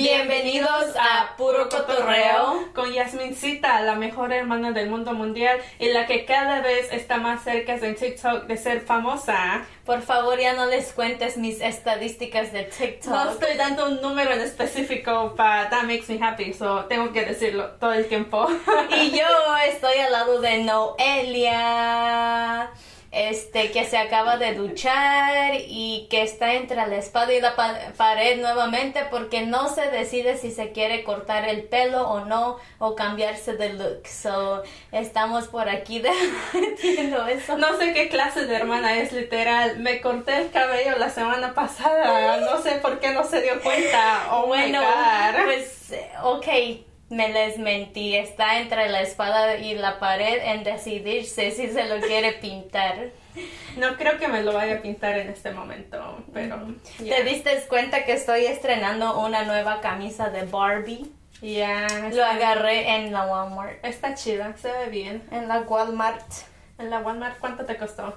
Bienvenidos 0.00 0.94
a 0.96 1.34
Puro 1.36 1.68
Cotorreo 1.68 2.72
con 2.72 2.92
Yasmincita, 2.92 3.80
la 3.80 3.96
mejor 3.96 4.32
hermana 4.32 4.70
del 4.70 4.90
mundo 4.90 5.12
mundial 5.12 5.58
y 5.80 5.88
la 5.88 6.06
que 6.06 6.24
cada 6.24 6.60
vez 6.60 6.92
está 6.92 7.16
más 7.16 7.42
cerca 7.42 7.74
en 7.74 7.96
TikTok 7.96 8.44
de 8.44 8.56
ser 8.56 8.82
famosa. 8.82 9.66
Por 9.84 10.02
favor, 10.02 10.38
ya 10.38 10.52
no 10.52 10.66
les 10.66 10.92
cuentes 10.92 11.36
mis 11.36 11.60
estadísticas 11.60 12.52
de 12.52 12.62
TikTok. 12.62 13.12
No 13.12 13.30
estoy 13.32 13.56
dando 13.56 13.86
un 13.86 14.00
número 14.00 14.30
en 14.30 14.40
específico, 14.40 15.34
para 15.34 15.68
that 15.68 15.82
makes 15.82 16.04
me 16.08 16.24
happy, 16.24 16.52
so 16.52 16.84
tengo 16.84 17.12
que 17.12 17.24
decirlo 17.24 17.72
todo 17.80 17.94
el 17.94 18.06
tiempo. 18.06 18.46
y 19.02 19.10
yo 19.10 19.26
estoy 19.66 19.98
al 19.98 20.12
lado 20.12 20.40
de 20.40 20.62
Noelia 20.62 22.70
este 23.18 23.70
que 23.70 23.84
se 23.84 23.98
acaba 23.98 24.36
de 24.36 24.54
duchar 24.54 25.52
y 25.54 26.06
que 26.10 26.22
está 26.22 26.54
entre 26.54 26.76
la 26.76 26.96
espada 26.96 27.32
y 27.32 27.40
la 27.40 27.54
pared 27.96 28.40
nuevamente 28.40 29.04
porque 29.10 29.46
no 29.46 29.68
se 29.68 29.90
decide 29.90 30.36
si 30.36 30.50
se 30.50 30.72
quiere 30.72 31.04
cortar 31.04 31.48
el 31.48 31.64
pelo 31.64 32.08
o 32.08 32.24
no 32.24 32.58
o 32.78 32.94
cambiarse 32.94 33.56
de 33.56 33.74
look. 33.74 34.06
So, 34.06 34.62
estamos 34.92 35.48
por 35.48 35.68
aquí 35.68 36.02
diciendo 36.82 37.26
eso. 37.26 37.56
No 37.58 37.76
sé 37.78 37.92
qué 37.92 38.08
clase 38.08 38.46
de 38.46 38.54
hermana 38.54 38.96
es 38.98 39.12
literal. 39.12 39.78
Me 39.78 40.00
corté 40.00 40.36
el 40.38 40.50
cabello 40.50 40.96
la 40.98 41.10
semana 41.10 41.54
pasada. 41.54 42.38
No 42.38 42.62
sé 42.62 42.72
por 42.76 43.00
qué 43.00 43.10
no 43.10 43.24
se 43.24 43.42
dio 43.42 43.60
cuenta. 43.60 44.28
Oh 44.30 44.46
bueno, 44.46 44.80
pues 45.44 45.92
ok 46.22 46.87
me 47.10 47.28
les 47.30 47.58
mentí, 47.58 48.16
está 48.16 48.60
entre 48.60 48.88
la 48.88 49.00
espada 49.00 49.56
y 49.56 49.74
la 49.74 49.98
pared 49.98 50.40
en 50.42 50.64
decidirse 50.64 51.50
si 51.50 51.68
se 51.68 51.84
lo 51.86 52.00
quiere 52.00 52.32
pintar. 52.32 53.10
No 53.76 53.96
creo 53.96 54.18
que 54.18 54.28
me 54.28 54.42
lo 54.42 54.52
vaya 54.52 54.76
a 54.76 54.82
pintar 54.82 55.16
en 55.18 55.28
este 55.28 55.52
momento, 55.52 56.24
pero... 56.32 56.58
¿Te 56.98 57.24
diste 57.24 57.62
cuenta 57.68 58.04
que 58.04 58.12
estoy 58.12 58.46
estrenando 58.46 59.20
una 59.20 59.44
nueva 59.44 59.80
camisa 59.80 60.28
de 60.30 60.44
Barbie? 60.44 61.10
Ya. 61.40 61.86
Lo 62.12 62.24
agarré 62.24 62.96
en 62.96 63.12
la 63.12 63.26
Walmart. 63.26 63.84
Está 63.84 64.14
chida, 64.14 64.56
se 64.56 64.72
ve 64.72 64.86
bien. 64.90 65.22
En 65.30 65.48
la 65.48 65.60
Walmart. 65.60 66.26
¿En 66.78 66.90
la 66.90 66.98
Walmart 66.98 67.38
cuánto 67.38 67.64
te 67.64 67.76
costó? 67.76 68.16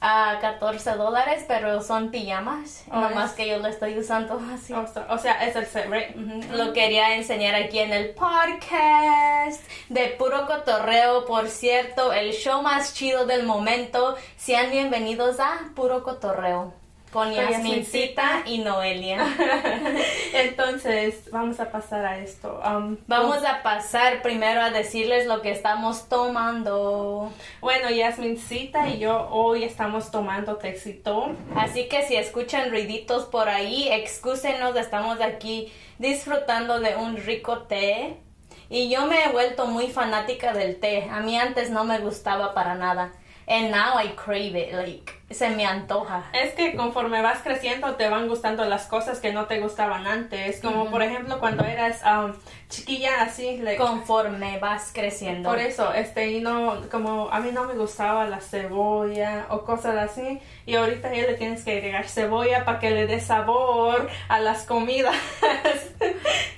A 0.00 0.38
14 0.40 0.92
dólares, 0.92 1.44
pero 1.48 1.82
son 1.82 2.10
pijamas. 2.10 2.84
Oh, 2.90 3.00
más 3.14 3.32
que 3.32 3.48
yo 3.48 3.58
lo 3.58 3.68
estoy 3.68 3.98
usando 3.98 4.40
así. 4.54 4.72
Oh, 4.72 4.84
o 5.08 5.18
sea, 5.18 5.46
es 5.46 5.56
el 5.56 5.66
set, 5.66 5.88
right? 5.90 6.14
Lo 6.52 6.72
quería 6.72 7.16
enseñar 7.16 7.54
aquí 7.54 7.78
en 7.78 7.92
el 7.92 8.10
podcast 8.10 9.62
de 9.88 10.08
puro 10.18 10.46
cotorreo. 10.46 11.24
Por 11.24 11.48
cierto, 11.48 12.12
el 12.12 12.32
show 12.32 12.62
más 12.62 12.94
chido 12.94 13.26
del 13.26 13.44
momento. 13.44 14.16
Sean 14.36 14.70
bienvenidos 14.70 15.40
a 15.40 15.70
Puro 15.74 16.02
Cotorreo 16.02 16.83
con 17.14 17.32
Yasmincita 17.32 18.42
y 18.44 18.58
Noelia. 18.58 19.24
Entonces, 20.34 21.30
vamos 21.30 21.60
a 21.60 21.70
pasar 21.70 22.04
a 22.04 22.18
esto. 22.18 22.60
Um, 22.66 22.96
vamos 23.06 23.44
a 23.44 23.62
pasar 23.62 24.20
primero 24.20 24.60
a 24.60 24.70
decirles 24.70 25.24
lo 25.26 25.40
que 25.40 25.52
estamos 25.52 26.08
tomando. 26.08 27.32
Bueno, 27.60 27.88
Yasmincita 27.88 28.88
y 28.88 28.98
yo 28.98 29.28
hoy 29.30 29.62
estamos 29.62 30.10
tomando 30.10 30.56
texito. 30.56 31.36
Así 31.54 31.86
que 31.86 32.02
si 32.02 32.16
escuchan 32.16 32.70
ruiditos 32.70 33.26
por 33.26 33.48
ahí, 33.48 33.88
excúsenos, 33.92 34.74
estamos 34.74 35.20
aquí 35.20 35.72
disfrutando 36.00 36.80
de 36.80 36.96
un 36.96 37.16
rico 37.16 37.58
té. 37.58 38.16
Y 38.68 38.90
yo 38.90 39.06
me 39.06 39.22
he 39.22 39.28
vuelto 39.28 39.66
muy 39.66 39.86
fanática 39.86 40.52
del 40.52 40.80
té. 40.80 41.08
A 41.08 41.20
mí 41.20 41.38
antes 41.38 41.70
no 41.70 41.84
me 41.84 42.00
gustaba 42.00 42.54
para 42.54 42.74
nada. 42.74 43.12
And 43.46 43.70
now 43.70 43.96
I 43.96 44.08
crave 44.16 44.54
it, 44.54 44.74
like 44.74 45.24
se 45.30 45.50
me 45.50 45.64
antoja. 45.66 46.24
Es 46.32 46.54
que 46.54 46.76
conforme 46.76 47.20
vas 47.22 47.40
creciendo 47.42 47.94
te 47.96 48.08
van 48.08 48.28
gustando 48.28 48.64
las 48.64 48.86
cosas 48.86 49.20
que 49.20 49.32
no 49.32 49.46
te 49.46 49.60
gustaban 49.60 50.06
antes. 50.06 50.60
Como 50.60 50.90
por 50.90 51.02
ejemplo 51.02 51.40
cuando 51.40 51.64
eras 51.64 52.00
um, 52.04 52.32
chiquilla 52.68 53.22
así. 53.22 53.62
conforme 53.76 54.58
vas 54.58 54.90
creciendo. 54.92 55.48
Por 55.48 55.58
eso, 55.58 55.92
este, 55.92 56.30
y 56.30 56.40
no, 56.40 56.82
como 56.90 57.30
a 57.30 57.40
mí 57.40 57.50
no 57.52 57.64
me 57.64 57.74
gustaba 57.74 58.26
la 58.26 58.40
cebolla 58.40 59.46
o 59.50 59.64
cosas 59.64 59.96
así. 59.96 60.40
Y 60.66 60.76
ahorita 60.76 61.12
ya 61.12 61.22
le 61.22 61.34
tienes 61.34 61.64
que 61.64 61.72
agregar 61.72 62.08
cebolla 62.08 62.64
para 62.64 62.78
que 62.78 62.90
le 62.90 63.06
dé 63.06 63.20
sabor 63.20 64.08
a 64.28 64.40
las 64.40 64.64
comidas. 64.64 65.16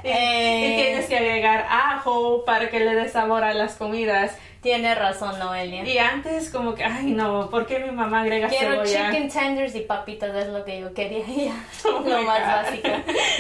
y, 0.05 0.09
y 0.09 0.11
eh. 0.11 0.72
tienes 0.77 1.06
que 1.06 1.16
agregar 1.16 1.66
ajo 1.71 2.44
para 2.44 2.69
que 2.69 2.81
le 2.81 2.94
dé 2.94 3.09
sabor 3.09 3.44
a 3.44 3.55
las 3.55 3.77
comidas. 3.77 4.37
Tiene 4.66 4.97
razón, 4.97 5.38
Noelia. 5.38 5.84
Y 5.84 5.97
antes 5.97 6.50
como 6.50 6.75
que, 6.75 6.82
ay 6.82 7.12
no, 7.12 7.49
¿por 7.50 7.69
qué 7.69 7.78
mi 7.78 7.93
mamá 7.93 8.22
agrega 8.22 8.49
Quiero 8.49 8.84
chicken 8.84 9.28
tenders 9.28 9.77
y 9.77 9.82
papitas, 9.82 10.34
es 10.34 10.49
lo 10.49 10.65
que 10.65 10.81
yo 10.81 10.93
quería. 10.93 11.54
Oh 11.84 12.00
lo 12.00 12.22
más 12.22 12.41
básico. 12.41 12.88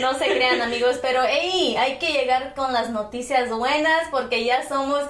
No 0.00 0.14
se 0.14 0.26
crean 0.26 0.62
amigos, 0.62 1.00
pero 1.02 1.22
hey, 1.28 1.74
hay 1.76 1.96
que 1.96 2.12
llegar 2.12 2.54
con 2.54 2.72
las 2.72 2.90
noticias 2.90 3.50
buenas 3.50 4.06
porque 4.12 4.44
ya 4.44 4.68
somos 4.68 5.02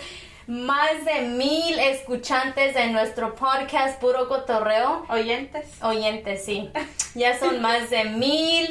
más 0.46 1.04
de 1.04 1.20
mil 1.20 1.78
escuchantes 1.78 2.74
de 2.74 2.86
nuestro 2.86 3.34
podcast 3.34 4.00
Puro 4.00 4.26
Cotorreo. 4.26 5.04
Oyentes. 5.10 5.66
Oyentes, 5.82 6.42
sí. 6.46 6.70
Ya 7.14 7.38
son 7.38 7.60
más 7.60 7.90
de 7.90 8.04
mil 8.04 8.68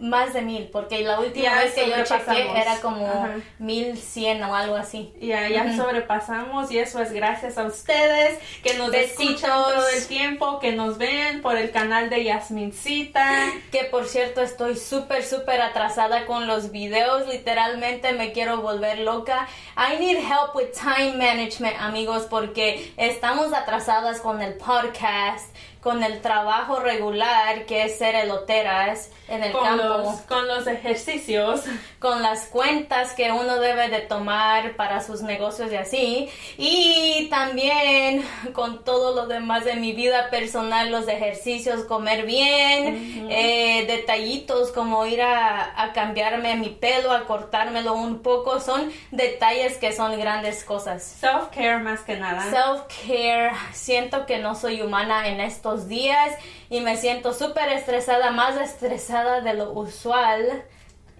más 0.00 0.32
de 0.32 0.42
mil, 0.42 0.68
porque 0.72 1.02
la 1.02 1.18
última 1.18 1.56
vez 1.56 1.74
que 1.74 1.88
yo 1.88 2.04
chequé 2.04 2.48
era 2.56 2.80
como 2.80 3.28
mil 3.58 3.98
cien 3.98 4.42
o 4.44 4.54
algo 4.54 4.76
así. 4.76 5.12
Ya, 5.20 5.48
ya 5.48 5.76
sobrepasamos 5.76 6.70
y 6.70 6.78
eso 6.78 7.00
es 7.00 7.12
gracias 7.12 7.58
a 7.58 7.64
ustedes 7.64 8.38
que 8.62 8.74
nos 8.74 8.92
escuchan 8.94 9.50
todo 9.50 9.88
el 9.88 10.06
tiempo, 10.06 10.60
que 10.60 10.72
nos 10.72 10.98
ven 10.98 11.42
por 11.42 11.56
el 11.56 11.70
canal 11.70 12.10
de 12.10 12.24
Yasmincita. 12.24 13.52
Que 13.72 13.84
por 13.84 14.06
cierto 14.06 14.40
estoy 14.40 14.76
súper, 14.76 15.24
súper 15.24 15.60
atrasada 15.60 16.26
con 16.26 16.46
los 16.46 16.70
videos, 16.70 17.26
literalmente 17.26 18.12
me 18.12 18.32
quiero 18.32 18.60
volver 18.60 19.00
loca. 19.00 19.48
I 19.76 19.98
need 19.98 20.18
help 20.18 20.54
with 20.54 20.72
time 20.72 21.16
management, 21.16 21.76
amigos, 21.80 22.26
porque 22.30 22.92
estamos 22.96 23.52
atrasadas 23.52 24.20
con 24.20 24.42
el 24.42 24.54
podcast 24.54 25.54
con 25.84 26.02
el 26.02 26.22
trabajo 26.22 26.80
regular 26.80 27.66
que 27.66 27.84
es 27.84 27.98
ser 27.98 28.14
eloteras 28.14 29.10
en 29.28 29.44
el 29.44 29.52
campo. 29.52 30.18
con 30.26 30.48
los 30.48 30.66
ejercicios. 30.66 31.62
Con 31.98 32.22
las 32.22 32.46
cuentas 32.46 33.12
que 33.12 33.32
uno 33.32 33.58
debe 33.60 33.88
de 33.88 34.00
tomar 34.00 34.76
para 34.76 35.02
sus 35.02 35.20
negocios 35.20 35.70
y 35.72 35.76
así. 35.76 36.30
Y 36.56 37.28
también 37.30 38.24
con 38.54 38.82
todo 38.82 39.14
lo 39.14 39.26
demás 39.26 39.64
de 39.64 39.76
mi 39.76 39.92
vida 39.92 40.30
personal, 40.30 40.90
los 40.90 41.06
ejercicios, 41.06 41.84
comer 41.84 42.24
bien, 42.24 43.28
eh, 43.30 43.84
detallitos 43.86 44.72
como 44.72 45.04
ir 45.04 45.20
a, 45.20 45.82
a 45.82 45.92
cambiarme 45.92 46.56
mi 46.56 46.70
pelo, 46.70 47.12
a 47.12 47.26
cortármelo 47.26 47.92
un 47.92 48.20
poco. 48.20 48.58
Son 48.60 48.90
detalles 49.10 49.76
que 49.76 49.92
son 49.92 50.18
grandes 50.18 50.64
cosas. 50.64 51.18
Self-care 51.20 51.82
más 51.82 52.00
que 52.00 52.16
nada. 52.16 52.50
Self-care. 52.50 53.52
Siento 53.72 54.24
que 54.24 54.38
no 54.38 54.54
soy 54.54 54.80
humana 54.80 55.28
en 55.28 55.40
esto 55.40 55.73
días 55.88 56.32
y 56.70 56.80
me 56.80 56.96
siento 56.96 57.34
súper 57.34 57.68
estresada, 57.70 58.30
más 58.30 58.56
estresada 58.60 59.40
de 59.40 59.54
lo 59.54 59.72
usual 59.72 60.64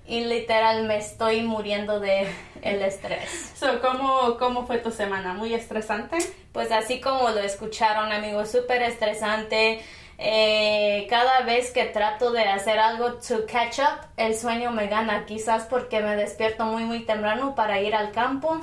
y 0.06 0.24
literal 0.24 0.84
me 0.84 0.98
estoy 0.98 1.42
muriendo 1.42 2.00
de 2.00 2.28
el 2.62 2.82
estrés. 2.82 3.52
So, 3.54 3.80
¿cómo, 3.80 4.36
¿Cómo 4.38 4.66
fue 4.66 4.78
tu 4.78 4.90
semana? 4.90 5.32
¿Muy 5.34 5.54
estresante? 5.54 6.18
Pues 6.52 6.70
así 6.72 7.00
como 7.00 7.30
lo 7.30 7.40
escucharon 7.40 8.12
amigos, 8.12 8.50
súper 8.50 8.82
estresante. 8.82 9.82
Eh, 10.18 11.06
cada 11.10 11.40
vez 11.40 11.72
que 11.72 11.84
trato 11.86 12.30
de 12.30 12.44
hacer 12.44 12.78
algo 12.78 13.14
to 13.14 13.46
catch 13.46 13.80
up, 13.80 14.06
el 14.16 14.36
sueño 14.36 14.70
me 14.70 14.86
gana, 14.86 15.26
quizás 15.26 15.64
porque 15.64 16.00
me 16.00 16.14
despierto 16.16 16.66
muy 16.66 16.84
muy 16.84 17.04
temprano 17.04 17.54
para 17.54 17.80
ir 17.80 17.94
al 17.94 18.12
campo 18.12 18.60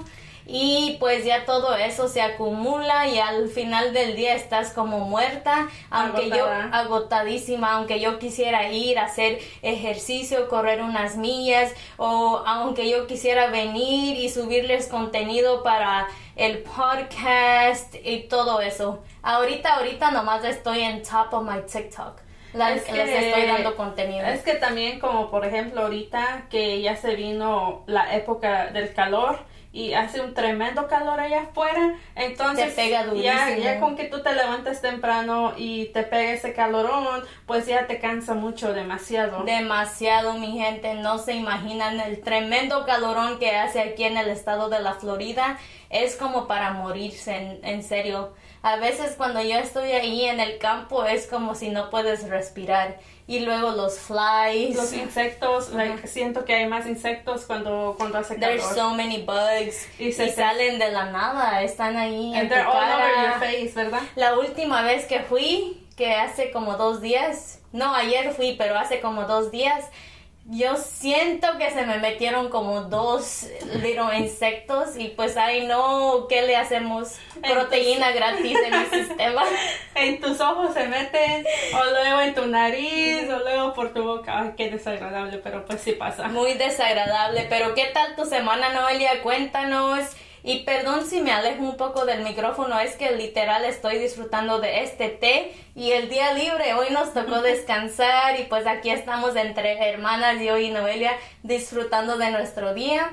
y 0.52 0.98
pues 1.00 1.24
ya 1.24 1.46
todo 1.46 1.76
eso 1.78 2.10
se 2.10 2.22
acumula 2.22 3.08
y 3.08 3.20
al 3.20 3.48
final 3.48 3.94
del 3.94 4.18
día 4.18 4.36
estás 4.36 4.74
como 4.74 5.00
muerta, 5.00 5.70
aunque 5.90 6.30
yo 6.30 6.46
agotadísima, 6.46 7.74
aunque 7.74 8.02
yo 8.02 8.20
quisiera 8.20 8.70
ir 8.70 9.00
a 9.00 9.06
hacer 9.06 9.40
ejercicio, 9.62 10.50
correr 10.50 10.82
unas 10.82 11.16
millas 11.16 11.74
o 11.96 12.44
aunque 12.46 12.90
yo 12.90 13.08
quisiera 13.08 13.48
venir 13.48 14.18
y 14.18 14.30
subirles 14.30 14.88
contenido 14.88 15.64
para 15.64 16.08
el 16.36 16.60
podcast 16.64 17.96
y 18.04 18.24
todo 18.24 18.60
eso. 18.60 19.00
Ahorita, 19.24 19.76
ahorita 19.76 20.12
nomás 20.12 20.44
estoy 20.44 20.82
en 20.82 21.02
top 21.02 21.34
of 21.34 21.44
my 21.44 21.62
TikTok. 21.62 22.20
Les, 22.54 22.92
les, 22.92 23.10
estoy 23.10 23.46
dando 23.46 23.78
contenido. 23.78 24.26
Es 24.26 24.42
que 24.42 24.56
también 24.56 25.00
como 25.00 25.32
por 25.32 25.46
ejemplo 25.46 25.84
ahorita 25.84 26.48
que 26.50 26.82
ya 26.82 26.98
se 26.98 27.16
vino 27.16 27.84
la 27.88 28.14
época 28.14 28.68
del 28.68 28.94
calor, 28.94 29.40
y 29.74 29.94
hace 29.94 30.20
un 30.20 30.34
tremendo 30.34 30.88
calor 30.88 31.20
allá 31.20 31.44
afuera, 31.44 31.96
entonces 32.16 32.76
ya, 32.76 33.58
ya 33.58 33.80
con 33.80 33.96
que 33.96 34.06
tú 34.06 34.22
te 34.22 34.34
levantes 34.34 34.82
temprano 34.82 35.54
y 35.58 35.86
te 35.88 36.04
pegue 36.04 36.34
ese 36.34 36.54
calorón, 36.54 37.24
pues 37.46 37.68
ya 37.68 37.88
te 37.88 38.00
cansa 38.00 38.34
mucho, 38.34 38.74
demasiado. 38.74 39.44
Demasiado, 39.44 40.34
mi 40.34 40.60
gente, 40.60 40.96
no 40.96 41.18
se 41.18 41.34
imaginan 41.34 42.00
el 42.02 42.22
tremendo 42.22 42.86
calorón 42.86 43.40
que 43.40 43.56
hace 43.56 43.80
aquí 43.80 44.04
en 44.04 44.18
el 44.18 44.30
estado 44.30 44.70
de 44.70 44.80
la 44.80 44.96
Florida, 44.96 45.58
es 45.90 46.18
como 46.18 46.48
para 46.48 46.72
morirse, 46.72 47.36
en, 47.36 47.60
en 47.64 47.84
serio. 47.84 48.34
A 48.64 48.76
veces 48.76 49.16
cuando 49.18 49.42
yo 49.42 49.58
estoy 49.58 49.92
ahí 49.94 50.26
en 50.26 50.40
el 50.40 50.58
campo 50.60 51.06
es 51.06 51.28
como 51.28 51.56
si 51.56 51.70
no 51.70 51.90
puedes 51.90 52.28
respirar 52.30 53.00
y 53.32 53.40
luego 53.40 53.72
los 53.72 53.98
flies. 53.98 54.76
Los 54.76 54.92
insectos, 54.92 55.70
like, 55.70 56.06
siento 56.06 56.44
que 56.44 56.54
hay 56.54 56.68
más 56.68 56.86
insectos 56.86 57.46
cuando, 57.46 57.96
cuando 57.98 58.18
hace 58.18 58.36
calor. 58.36 58.58
There's 58.58 58.76
so 58.76 58.94
many 58.94 59.22
bugs 59.22 59.88
Y 59.98 60.08
y, 60.08 60.12
se 60.12 60.34
salen 60.34 60.78
de 60.80 60.92
la 60.92 61.06
nada, 61.12 61.64
están 61.64 61.96
ahí 61.96 62.34
en 62.34 62.42
And 62.42 62.50
tu 62.50 62.56
they're 62.56 62.68
all 62.68 62.76
over 62.76 63.14
cara. 63.16 63.30
your 63.30 63.40
face, 63.40 63.72
¿verdad? 63.74 64.02
La 64.18 64.38
última 64.38 64.82
vez 64.82 65.06
que 65.06 65.22
fui, 65.22 65.82
que 65.96 66.14
hace 66.14 66.52
como 66.52 66.76
dos 66.76 67.00
días, 67.00 67.62
no, 67.72 67.96
ayer 67.96 68.34
fui, 68.34 68.56
pero 68.58 68.78
hace 68.78 69.00
como 69.00 69.24
dos 69.24 69.50
días, 69.50 69.86
yo 70.46 70.76
siento 70.76 71.58
que 71.60 71.70
se 71.70 71.86
me 71.86 72.00
metieron 72.00 72.50
como 72.50 72.82
dos 72.82 73.46
little 73.82 74.18
insectos 74.18 74.98
y 74.98 75.10
pues 75.10 75.38
ahí 75.38 75.68
no, 75.68 76.26
¿qué 76.28 76.42
le 76.42 76.56
hacemos? 76.56 77.20
Proteína 77.42 78.12
gratis 78.12 78.58
en 78.66 78.80
mi 78.80 78.86
sistema. 79.06 79.44
En 79.94 80.20
tus 80.20 80.42
ojos 80.42 80.74
se 80.74 80.88
meten, 80.88 81.46
o 81.74 81.84
luego 81.92 82.22
en 82.22 82.34
tu 82.34 82.48
nariz, 82.48 83.30
o 83.30 83.40
luego 83.40 83.74
por 83.74 83.94
tu 83.94 84.04
boca. 84.04 84.42
Ay, 84.42 84.54
qué 84.58 84.72
desagradable, 84.72 85.38
pero 85.38 85.64
pues 85.66 85.82
sí 85.82 85.92
pasa. 85.92 86.28
Muy 86.28 86.56
desagradable, 86.56 87.46
pero 87.50 87.76
¿qué 87.76 87.86
tal 87.94 88.16
tu 88.16 88.26
semana, 88.26 88.74
Noelia? 88.74 89.22
Cuéntanos. 89.22 90.06
Y 90.44 90.64
perdón 90.64 91.06
si 91.06 91.22
me 91.22 91.32
alejo 91.32 91.64
un 91.64 91.78
poco 91.78 92.06
del 92.06 92.24
micrófono, 92.24 92.80
es 92.80 92.96
que 92.96 93.12
literal 93.12 93.64
estoy 93.66 93.98
disfrutando 94.00 94.60
de 94.60 94.84
este 94.84 95.10
té 95.10 95.54
y 95.76 95.92
el 95.92 96.10
día 96.10 96.34
libre. 96.34 96.74
Hoy 96.74 96.88
nos 96.92 97.14
tocó 97.14 97.42
descansar 97.42 98.40
y 98.40 98.44
pues 98.44 98.66
aquí 98.68 98.90
estamos 98.90 99.36
entre 99.36 99.90
hermanas, 99.90 100.40
yo 100.42 100.58
y 100.58 100.70
Noelia, 100.70 101.12
disfrutando 101.44 102.18
de 102.18 102.32
nuestro 102.32 102.74
día. 102.74 103.12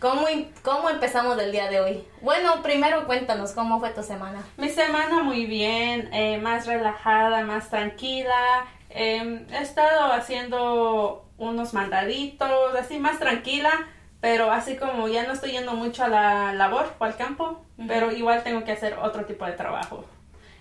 ¿Cómo, 0.00 0.28
em- 0.28 0.46
¿Cómo 0.62 0.88
empezamos 0.90 1.36
el 1.42 1.50
día 1.50 1.68
de 1.68 1.80
hoy? 1.80 2.04
Bueno, 2.20 2.62
primero 2.62 3.06
cuéntanos 3.06 3.50
cómo 3.50 3.80
fue 3.80 3.90
tu 3.90 4.04
semana. 4.04 4.44
Mi 4.56 4.68
semana 4.68 5.24
muy 5.24 5.46
bien, 5.46 6.08
eh, 6.14 6.38
más 6.38 6.66
relajada, 6.68 7.42
más 7.42 7.68
tranquila. 7.68 8.66
Eh, 8.90 9.44
he 9.50 9.58
estado 9.60 10.12
haciendo 10.12 11.24
unos 11.36 11.74
mandaditos, 11.74 12.74
así 12.78 12.98
más 12.98 13.18
tranquila, 13.18 13.70
pero 14.20 14.50
así 14.50 14.76
como 14.76 15.08
ya 15.08 15.24
no 15.24 15.32
estoy 15.32 15.52
yendo 15.52 15.72
mucho 15.74 16.04
a 16.04 16.08
la 16.08 16.52
labor 16.54 16.92
o 16.98 17.04
al 17.04 17.16
campo, 17.16 17.64
pero 17.86 18.10
igual 18.12 18.42
tengo 18.42 18.64
que 18.64 18.72
hacer 18.72 18.94
otro 19.00 19.24
tipo 19.26 19.44
de 19.46 19.52
trabajo. 19.52 20.04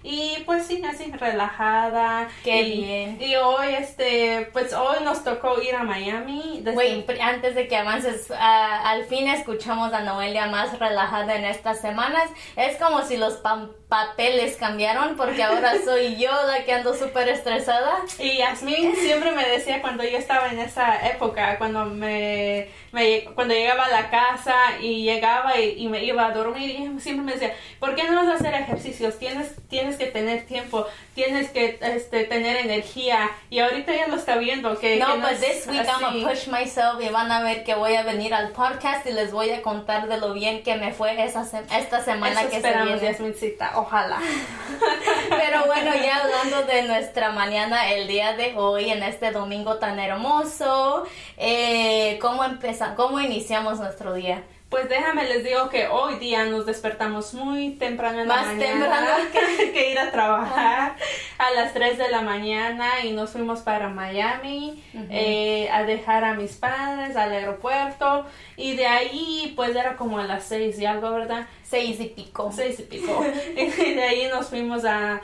Y 0.03 0.43
pues 0.45 0.65
sí, 0.67 0.81
así 0.85 1.11
relajada. 1.11 2.29
Qué 2.43 2.61
y, 2.61 2.81
bien. 2.83 3.17
Y 3.21 3.35
hoy, 3.35 3.73
este, 3.73 4.47
pues 4.53 4.71
hoy 4.73 5.03
nos 5.03 5.23
tocó 5.23 5.59
ir 5.61 5.75
a 5.75 5.83
Miami. 5.83 6.61
desde- 6.63 6.77
Wait, 6.77 7.05
pri- 7.05 7.19
antes 7.19 7.55
de 7.55 7.67
que 7.67 7.75
avances, 7.75 8.31
ah, 8.31 8.89
al 8.89 9.03
fin 9.05 9.27
escuchamos 9.27 9.91
a 9.93 10.01
Noelia 10.01 10.45
más 10.47 10.77
relajada 10.79 11.35
en 11.35 11.45
estas 11.45 11.81
semanas. 11.81 12.29
Es 12.55 12.77
como 12.77 13.01
si 13.01 13.17
los 13.17 13.41
pam- 13.43 13.71
papeles 13.89 14.57
cambiaron 14.57 15.15
porque 15.15 15.41
ahora 15.43 15.73
soy 15.85 16.17
yo 16.17 16.31
la 16.45 16.63
que 16.65 16.73
ando 16.73 16.93
súper 16.93 17.29
estresada. 17.29 17.99
Y 18.19 18.37
Yasmin 18.37 18.95
siempre 18.95 19.31
me 19.31 19.47
decía 19.47 19.81
cuando 19.81 20.03
yo 20.03 20.17
estaba 20.17 20.49
en 20.49 20.59
esa 20.59 21.07
época, 21.07 21.57
cuando 21.57 21.85
me, 21.85 22.67
me- 22.91 23.25
cuando 23.35 23.53
llegaba 23.53 23.85
a 23.85 23.89
la 23.89 24.09
casa 24.09 24.55
y 24.81 25.03
llegaba 25.03 25.57
y, 25.59 25.75
y 25.77 25.87
me 25.87 26.03
iba 26.03 26.25
a 26.25 26.31
dormir, 26.31 26.99
siempre 26.99 27.23
me 27.25 27.33
decía, 27.33 27.53
¿por 27.79 27.95
qué 27.95 28.03
no 28.03 28.15
vas 28.17 28.27
a 28.27 28.33
hacer 28.35 28.53
ejercicios? 28.55 29.17
Tienes, 29.19 29.55
tienes 29.69 29.95
que 29.95 30.07
tener 30.07 30.45
tiempo, 30.45 30.85
tienes 31.15 31.49
que 31.51 31.79
este, 31.81 32.25
tener 32.25 32.57
energía. 32.57 33.29
Y 33.49 33.59
ahorita 33.59 33.95
ya 33.95 34.07
lo 34.07 34.17
está 34.17 34.35
viendo 34.37 34.77
que... 34.77 34.97
No, 34.97 35.13
que 35.13 35.19
but 35.21 35.31
es 35.31 35.39
this 35.39 35.67
week 35.67 35.87
I'm 35.87 36.03
así. 36.05 36.21
gonna 36.21 36.29
push 36.29 36.47
myself 36.47 37.01
y 37.01 37.09
van 37.09 37.31
a 37.31 37.41
ver 37.41 37.63
que 37.63 37.75
voy 37.75 37.95
a 37.95 38.03
venir 38.03 38.33
al 38.33 38.49
podcast 38.49 39.05
y 39.07 39.13
les 39.13 39.31
voy 39.31 39.51
a 39.51 39.61
contar 39.61 40.07
de 40.07 40.17
lo 40.17 40.33
bien 40.33 40.61
que 40.63 40.75
me 40.75 40.91
fue 40.91 41.23
esa 41.23 41.45
se- 41.45 41.63
esta 41.77 42.03
semana 42.03 42.41
Eso 42.41 42.49
que 42.49 42.61
se 42.61 42.67
viene. 42.83 42.99
Yasmincita, 42.99 43.76
ojalá. 43.77 44.19
Pero 45.29 45.65
bueno, 45.65 45.91
ya 45.95 46.17
hablando 46.17 46.63
de 46.63 46.83
nuestra 46.83 47.31
mañana, 47.31 47.91
el 47.91 48.07
día 48.07 48.33
de 48.33 48.55
hoy, 48.57 48.89
en 48.89 49.03
este 49.03 49.31
domingo 49.31 49.77
tan 49.77 49.99
hermoso, 49.99 51.05
eh, 51.37 52.17
¿cómo 52.21 52.43
empezamos, 52.43 52.95
cómo 52.95 53.19
iniciamos 53.19 53.79
nuestro 53.79 54.13
día? 54.13 54.43
Pues 54.69 54.89
déjame 54.89 55.23
les 55.29 55.45
digo 55.45 55.69
que 55.69 55.87
hoy 55.87 56.15
día 56.19 56.43
nos 56.45 56.65
despertamos 56.65 57.33
muy 57.33 57.71
temprano 57.75 58.19
en 58.21 58.27
la 58.27 58.35
Más 58.35 58.47
mañana. 58.47 58.71
temprano 58.85 59.07
que, 59.57 59.71
que 59.71 59.91
ir 59.91 59.97
a 59.99 60.11
trabajar 60.11 60.95
a 61.37 61.51
las 61.51 61.73
3 61.73 61.97
de 61.97 62.09
la 62.09 62.21
mañana 62.21 63.05
y 63.05 63.13
nos 63.13 63.29
fuimos 63.29 63.61
para 63.61 63.87
Miami 63.87 64.83
eh, 65.09 65.69
a 65.71 65.83
dejar 65.83 66.25
a 66.25 66.33
mis 66.33 66.57
padres 66.57 67.15
al 67.15 67.31
aeropuerto 67.31 68.25
y 68.57 68.75
de 68.75 68.87
ahí 68.87 69.53
pues 69.55 69.73
era 69.73 69.95
como 69.95 70.19
a 70.19 70.25
las 70.25 70.43
6 70.43 70.77
y 70.79 70.85
algo, 70.85 71.11
¿verdad? 71.11 71.47
Seis 71.63 71.97
y 72.01 72.05
pico. 72.09 72.51
Seis 72.51 72.77
y 72.81 72.83
pico. 72.83 73.25
y 73.55 73.93
de 73.93 74.03
ahí 74.03 74.27
nos 74.27 74.47
fuimos 74.49 74.83
a... 74.83 75.21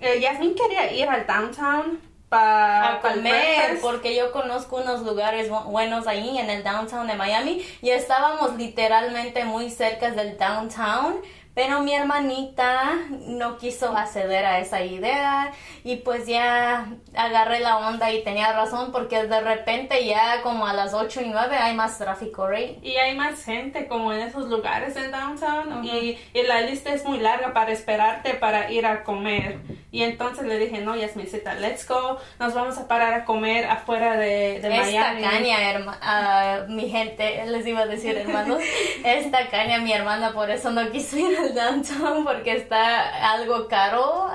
Eh, 0.00 0.18
Yasmin 0.18 0.54
quería 0.54 0.90
ir 0.92 1.08
al 1.08 1.26
downtown 1.26 2.00
para 2.32 3.00
comer 3.14 3.78
porque 3.82 4.16
yo 4.16 4.32
conozco 4.32 4.76
unos 4.76 5.02
lugares 5.02 5.50
bu- 5.50 5.64
buenos 5.64 6.06
ahí 6.06 6.38
en 6.38 6.48
el 6.50 6.64
downtown 6.64 7.06
de 7.06 7.14
Miami 7.14 7.62
y 7.82 7.90
estábamos 7.90 8.56
literalmente 8.56 9.44
muy 9.44 9.70
cerca 9.70 10.10
del 10.10 10.38
downtown 10.38 11.20
pero 11.54 11.80
mi 11.80 11.92
hermanita 11.94 12.94
no 13.26 13.58
quiso 13.58 13.94
acceder 13.96 14.44
a 14.44 14.58
esa 14.60 14.82
idea 14.84 15.52
y 15.84 15.96
pues 15.96 16.26
ya 16.26 16.86
agarré 17.14 17.60
la 17.60 17.78
onda 17.78 18.10
y 18.12 18.22
tenía 18.24 18.52
razón 18.52 18.90
porque 18.92 19.26
de 19.26 19.40
repente 19.40 20.04
ya 20.06 20.40
como 20.42 20.66
a 20.66 20.72
las 20.72 20.94
8 20.94 21.20
y 21.22 21.28
9 21.28 21.56
hay 21.56 21.74
más 21.74 21.98
tráfico, 21.98 22.46
right? 22.48 22.82
Y 22.82 22.96
hay 22.96 23.14
más 23.16 23.44
gente 23.44 23.86
como 23.86 24.12
en 24.12 24.20
esos 24.20 24.48
lugares 24.48 24.96
en 24.96 25.10
downtown 25.10 25.84
y, 25.84 26.18
y 26.32 26.42
la 26.44 26.62
lista 26.62 26.92
es 26.94 27.04
muy 27.04 27.18
larga 27.18 27.52
para 27.52 27.70
esperarte 27.72 28.34
para 28.34 28.70
ir 28.70 28.86
a 28.86 29.04
comer. 29.04 29.58
Y 29.90 30.04
entonces 30.04 30.46
le 30.46 30.58
dije, 30.58 30.80
no, 30.80 30.96
Yasmincita, 30.96 31.52
let's 31.56 31.86
go, 31.86 32.18
nos 32.38 32.54
vamos 32.54 32.78
a 32.78 32.88
parar 32.88 33.12
a 33.12 33.24
comer 33.26 33.66
afuera 33.66 34.16
de, 34.16 34.58
de 34.60 34.68
Esta 34.68 34.70
Miami. 35.12 35.22
caña, 35.22 35.58
herma- 35.70 35.98
ah, 36.00 36.60
mi 36.66 36.88
gente, 36.88 37.44
les 37.46 37.66
iba 37.66 37.80
a 37.80 37.86
decir 37.86 38.16
hermanos, 38.16 38.62
esta 39.04 39.48
caña, 39.50 39.78
mi 39.80 39.92
hermana, 39.92 40.32
por 40.32 40.50
eso 40.50 40.70
no 40.70 40.90
quiso 40.90 41.18
ir 41.18 41.41
al 41.42 41.54
downtown 41.54 42.24
porque 42.24 42.56
está 42.56 43.32
algo 43.32 43.68
caro. 43.68 44.30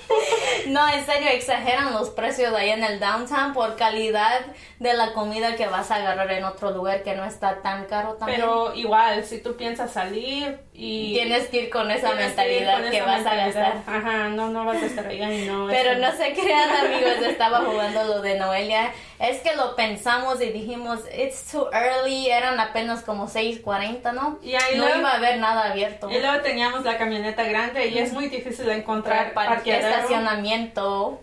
no, 0.68 0.88
en 0.88 1.06
serio, 1.06 1.28
exageran 1.30 1.92
los 1.92 2.10
precios 2.10 2.52
ahí 2.54 2.70
en 2.70 2.84
el 2.84 3.00
downtown 3.00 3.52
por 3.52 3.76
calidad 3.76 4.40
de 4.78 4.94
la 4.94 5.12
comida 5.12 5.56
que 5.56 5.66
vas 5.66 5.90
a 5.90 5.96
agarrar 5.96 6.30
en 6.32 6.44
otro 6.44 6.70
lugar 6.70 7.02
que 7.02 7.14
no 7.14 7.24
está 7.24 7.62
tan 7.62 7.84
caro 7.86 8.14
también. 8.14 8.40
Pero 8.40 8.74
igual, 8.74 9.24
si 9.24 9.40
tú 9.40 9.56
piensas 9.56 9.92
salir 9.92 10.60
y... 10.72 11.14
Tienes 11.14 11.48
que 11.48 11.64
ir 11.64 11.70
con 11.70 11.90
esa 11.90 12.10
que 12.10 12.16
mentalidad 12.16 12.90
que 12.90 13.02
vas 13.02 13.26
a 13.26 13.34
gastar. 13.34 13.82
Ajá, 13.86 14.28
no, 14.28 14.48
no 14.48 14.64
vas 14.64 14.82
a 14.82 14.86
estar 14.86 15.12
y 15.12 15.46
no. 15.46 15.66
Pero 15.68 15.98
no 15.98 16.12
se 16.12 16.32
crean 16.32 16.70
amigos, 16.86 17.26
estaba 17.26 17.58
jugando 17.58 18.04
lo 18.04 18.22
de 18.22 18.38
Noelia. 18.38 18.92
Es 19.20 19.40
que 19.42 19.54
lo 19.54 19.76
pensamos 19.76 20.40
y 20.40 20.46
dijimos, 20.50 21.00
it's 21.14 21.44
too 21.52 21.68
early, 21.74 22.28
eran 22.30 22.58
apenas 22.58 23.02
como 23.02 23.28
6.40, 23.28 24.12
¿no? 24.14 24.38
Y 24.42 24.54
ahí 24.54 24.76
no 24.78 24.84
luego- 24.84 25.00
iba 25.00 25.10
a 25.10 25.16
haber 25.16 25.38
nada 25.38 25.70
abierto. 25.70 26.10
Y 26.10 26.18
luego 26.20 26.40
teníamos 26.42 26.84
la 26.84 26.96
camioneta 26.96 27.42
grande 27.44 27.88
y 27.88 27.98
es 27.98 28.12
muy 28.14 28.28
difícil 28.28 28.68
encontrar 28.70 29.34
Para 29.34 29.56
estacionamiento. 29.56 31.20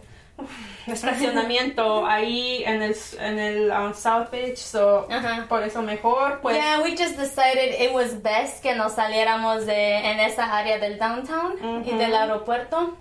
estacionamiento 0.86 2.06
ahí 2.06 2.64
en 2.66 2.82
el, 2.84 2.96
en 3.20 3.40
el 3.40 3.72
um, 3.72 3.94
South 3.94 4.30
Beach, 4.32 4.58
so, 4.58 5.08
Ajá. 5.12 5.46
por 5.50 5.64
eso 5.64 5.82
mejor, 5.82 6.40
pues 6.42 6.56
yeah, 6.56 6.80
we 6.80 6.92
just 6.92 7.18
decided 7.18 7.82
it 7.82 7.92
was 7.94 8.22
best 8.22 8.62
que 8.62 8.76
nos 8.76 8.94
saliéramos 8.94 9.66
de, 9.66 9.98
en 10.12 10.20
esa 10.20 10.56
área 10.56 10.78
del 10.80 10.98
downtown 11.00 11.56
y 11.86 11.90
Ujú. 11.90 11.98
del 11.98 12.16
aeropuerto 12.16 12.96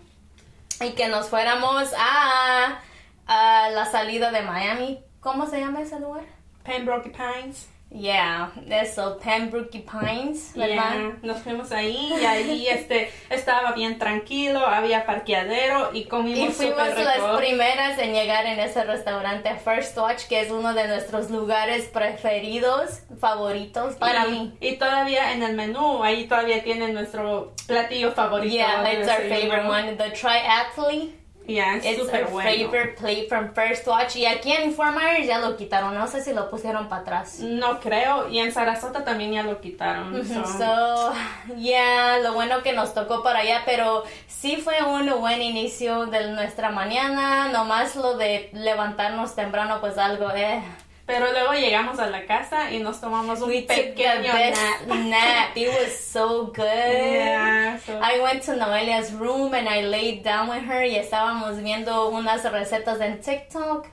y 0.80 0.90
que 0.92 1.08
nos 1.08 1.28
fuéramos 1.28 1.92
a, 1.98 2.80
a 3.26 3.70
la 3.70 3.84
salida 3.86 4.30
de 4.30 4.42
Miami. 4.42 5.00
¿Cómo 5.20 5.46
se 5.46 5.60
llama 5.60 5.82
ese 5.82 5.98
lugar? 6.00 6.24
Pembroke 6.62 7.10
Pines. 7.10 7.68
Yeah, 7.88 8.50
eso, 8.68 9.16
Pembroke 9.22 9.86
Pines, 9.88 10.52
¿verdad? 10.56 10.92
Yeah, 10.92 11.18
Nos 11.22 11.38
fuimos 11.38 11.70
ahí 11.70 12.12
y 12.20 12.24
ahí 12.24 12.66
este 12.70 13.12
estaba 13.30 13.72
bien 13.72 13.98
tranquilo, 13.98 14.66
había 14.66 15.06
parqueadero 15.06 15.90
y 15.92 16.00
Y 16.00 16.04
comimos 16.06 16.54
fuimos 16.54 16.76
súper 16.88 17.04
las 17.04 17.36
primeras 17.36 17.96
en 17.98 18.12
llegar 18.12 18.44
en 18.46 18.58
ese 18.58 18.82
restaurante 18.82 19.54
First 19.54 19.96
Watch, 19.96 20.26
que 20.26 20.40
es 20.40 20.50
uno 20.50 20.74
de 20.74 20.88
nuestros 20.88 21.30
lugares 21.30 21.84
preferidos, 21.84 23.02
favoritos 23.20 23.94
para 23.94 24.26
y, 24.26 24.30
mí. 24.32 24.56
Y 24.60 24.76
todavía 24.76 25.32
en 25.32 25.44
el 25.44 25.54
menú, 25.54 26.02
ahí 26.02 26.26
todavía 26.26 26.64
tienen 26.64 26.92
nuestro 26.92 27.54
platillo 27.68 28.10
favorito. 28.12 28.52
Yeah, 28.52 28.90
it's 28.90 29.08
our 29.08 29.22
favorite 29.28 29.68
one, 29.68 29.96
the 29.96 30.10
triathlete. 30.10 31.25
Yeah, 31.46 31.76
es 31.76 31.84
It's 31.84 31.98
súper 32.00 32.24
our 32.24 32.30
bueno. 32.30 32.50
favorite 32.50 32.96
plate 32.98 33.26
from 33.28 33.52
First 33.54 33.86
Watch. 33.86 34.16
Y 34.16 34.26
aquí 34.26 34.52
en 34.52 34.72
Fort 34.74 34.94
Myers 34.96 35.26
ya 35.26 35.38
lo 35.38 35.56
quitaron, 35.56 35.94
no 35.94 36.06
sé 36.06 36.22
si 36.22 36.32
lo 36.32 36.50
pusieron 36.50 36.88
para 36.88 37.02
atrás. 37.02 37.38
No 37.40 37.78
creo, 37.80 38.28
y 38.28 38.38
en 38.40 38.52
Sarasota 38.52 39.04
también 39.04 39.32
ya 39.32 39.42
lo 39.42 39.60
quitaron. 39.60 40.24
so. 40.26 40.44
So, 40.44 41.12
yeah, 41.56 42.18
lo 42.18 42.32
bueno 42.34 42.62
que 42.62 42.72
nos 42.72 42.94
tocó 42.94 43.22
para 43.22 43.40
allá, 43.40 43.62
pero 43.64 44.02
sí 44.26 44.56
fue 44.56 44.82
un 44.82 45.08
buen 45.20 45.40
inicio 45.42 46.06
de 46.06 46.30
nuestra 46.32 46.70
mañana, 46.70 47.48
nomás 47.48 47.94
lo 47.96 48.16
de 48.16 48.50
levantarnos 48.52 49.34
temprano, 49.34 49.78
pues 49.80 49.98
algo, 49.98 50.30
eh, 50.34 50.62
Pero 51.06 51.30
luego 51.30 51.52
llegamos 51.52 52.00
a 52.00 52.08
la 52.10 52.26
casa 52.26 52.72
y 52.72 52.80
nos 52.80 53.00
tomamos 53.00 53.40
un 53.40 53.48
We 53.50 53.62
pequeño 53.62 54.32
nap. 54.32 54.86
nap. 54.88 55.56
It 55.56 55.68
was 55.68 55.96
so 55.96 56.46
good. 56.46 56.64
Yeah, 56.66 57.78
so- 57.78 58.00
I 58.02 58.20
went 58.20 58.42
to 58.46 58.56
Noelia's 58.56 59.12
room 59.12 59.54
and 59.54 59.68
I 59.68 59.82
laid 59.82 60.24
down 60.24 60.48
with 60.48 60.64
her 60.68 60.82
y 60.84 60.96
estábamos 60.96 61.62
viendo 61.62 62.08
unas 62.08 62.42
recetas 62.50 63.00
en 63.00 63.20
TikTok 63.20 63.86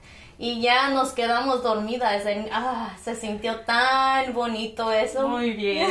y 0.44 0.60
ya 0.60 0.90
nos 0.90 1.14
quedamos 1.14 1.64
dormidas. 1.64 2.26
En, 2.26 2.50
ah, 2.52 2.90
se 3.02 3.16
sintió 3.16 3.62
tan 3.62 4.34
bonito 4.34 4.92
eso. 4.92 5.26
Muy 5.26 5.52
bien. 5.52 5.88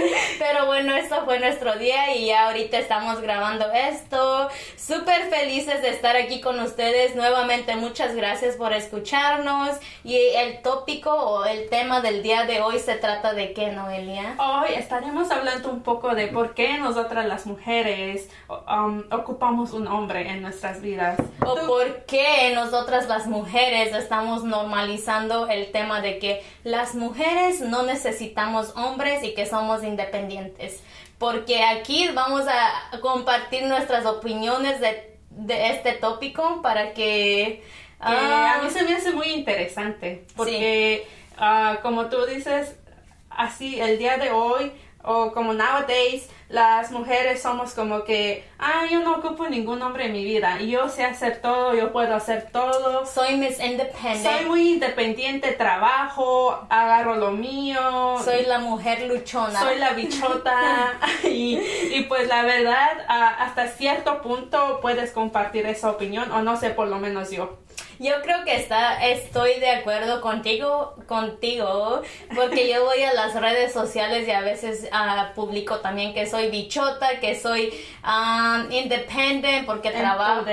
Pero 0.38 0.64
bueno, 0.64 0.94
esto 0.96 1.16
fue 1.26 1.38
nuestro 1.38 1.74
día 1.76 2.16
y 2.16 2.24
ya 2.28 2.46
ahorita 2.46 2.78
estamos 2.78 3.20
grabando 3.20 3.66
esto. 3.70 4.48
Súper 4.78 5.28
felices 5.28 5.82
de 5.82 5.90
estar 5.90 6.16
aquí 6.16 6.40
con 6.40 6.58
ustedes. 6.60 7.14
Nuevamente, 7.14 7.76
muchas 7.76 8.16
gracias 8.16 8.56
por 8.56 8.72
escucharnos. 8.72 9.76
Y 10.02 10.16
el 10.16 10.62
tópico 10.62 11.12
o 11.12 11.44
el 11.44 11.68
tema 11.68 12.00
del 12.00 12.22
día 12.22 12.44
de 12.44 12.62
hoy 12.62 12.78
se 12.78 12.94
trata 12.94 13.34
de 13.34 13.52
qué, 13.52 13.70
Noelia? 13.70 14.34
Hoy 14.38 14.76
estaremos 14.76 15.30
hablando 15.30 15.68
un 15.68 15.82
poco 15.82 16.14
de 16.14 16.28
por 16.28 16.54
qué 16.54 16.78
nosotras 16.78 17.26
las 17.26 17.44
mujeres 17.44 18.30
um, 18.48 19.02
ocupamos 19.12 19.74
un 19.74 19.88
hombre 19.88 20.30
en 20.30 20.40
nuestras 20.40 20.80
vidas. 20.80 21.18
O 21.44 21.54
por 21.66 22.06
qué 22.06 22.52
nosotras 22.54 23.06
las 23.06 23.26
mujeres 23.26 23.89
estamos 23.92 24.44
normalizando 24.44 25.48
el 25.48 25.70
tema 25.72 26.00
de 26.00 26.18
que 26.18 26.42
las 26.64 26.94
mujeres 26.94 27.60
no 27.60 27.82
necesitamos 27.82 28.72
hombres 28.76 29.22
y 29.24 29.34
que 29.34 29.46
somos 29.46 29.82
independientes. 29.84 30.82
Porque 31.18 31.62
aquí 31.62 32.08
vamos 32.14 32.42
a 32.48 32.98
compartir 33.00 33.64
nuestras 33.64 34.06
opiniones 34.06 34.80
de, 34.80 35.16
de 35.30 35.70
este 35.70 35.92
tópico 35.92 36.62
para 36.62 36.94
que... 36.94 37.62
que 37.62 37.64
ah, 38.00 38.56
a 38.58 38.62
mí 38.62 38.70
se 38.70 38.84
me 38.84 38.94
hace 38.94 39.12
muy 39.12 39.26
interesante 39.28 40.24
porque 40.34 41.06
ah, 41.36 41.78
como 41.82 42.06
tú 42.06 42.24
dices 42.24 42.76
así 43.28 43.80
el 43.80 43.98
día 43.98 44.16
de 44.16 44.30
hoy 44.30 44.72
o 45.02 45.32
como 45.32 45.52
nowadays 45.52 46.28
las 46.50 46.90
mujeres 46.90 47.40
somos 47.40 47.74
como 47.74 48.02
que 48.02 48.44
ah 48.58 48.82
yo 48.90 49.00
no 49.00 49.16
ocupo 49.18 49.46
ningún 49.48 49.80
hombre 49.82 50.06
en 50.06 50.12
mi 50.12 50.24
vida 50.24 50.58
yo 50.60 50.88
sé 50.88 51.04
hacer 51.04 51.40
todo 51.40 51.74
yo 51.74 51.92
puedo 51.92 52.12
hacer 52.14 52.48
todo 52.52 53.06
soy 53.06 53.36
Miss 53.36 53.60
Independent. 53.60 54.24
soy 54.26 54.46
muy 54.46 54.68
independiente 54.72 55.52
trabajo 55.52 56.66
agarro 56.68 57.14
lo 57.14 57.30
mío 57.30 58.18
Soy 58.24 58.46
la 58.46 58.58
mujer 58.58 59.02
luchona. 59.06 59.60
soy 59.60 59.78
la 59.78 59.92
bichota 59.92 60.98
y, 61.24 61.56
y 61.92 62.04
pues 62.08 62.26
la 62.26 62.42
verdad 62.42 62.98
ah, 63.08 63.28
hasta 63.38 63.68
cierto 63.68 64.20
punto 64.20 64.80
puedes 64.82 65.12
compartir 65.12 65.66
esa 65.66 65.88
opinión 65.90 66.32
o 66.32 66.42
no 66.42 66.56
sé 66.56 66.70
por 66.70 66.88
lo 66.88 66.98
menos 66.98 67.30
yo 67.30 67.58
Yo 68.00 68.22
creo 68.22 68.46
que 68.46 68.56
está, 68.56 69.06
estoy 69.06 69.60
de 69.60 69.68
acuerdo 69.68 70.22
contigo, 70.22 70.94
contigo, 71.06 72.00
porque 72.34 72.72
yo 72.72 72.82
voy 72.86 73.02
a 73.02 73.12
las 73.12 73.38
redes 73.38 73.74
sociales 73.74 74.26
y 74.26 74.30
a 74.30 74.40
veces 74.40 74.88
ah, 74.90 75.32
publico 75.34 75.80
también 75.80 76.14
que 76.14 76.24
soy 76.24 76.48
bichota, 76.48 77.20
que 77.20 77.38
soy 77.38 77.70
ah, 78.02 78.64
independent 78.70 79.66
porque 79.66 79.90
trabajo 79.90 80.46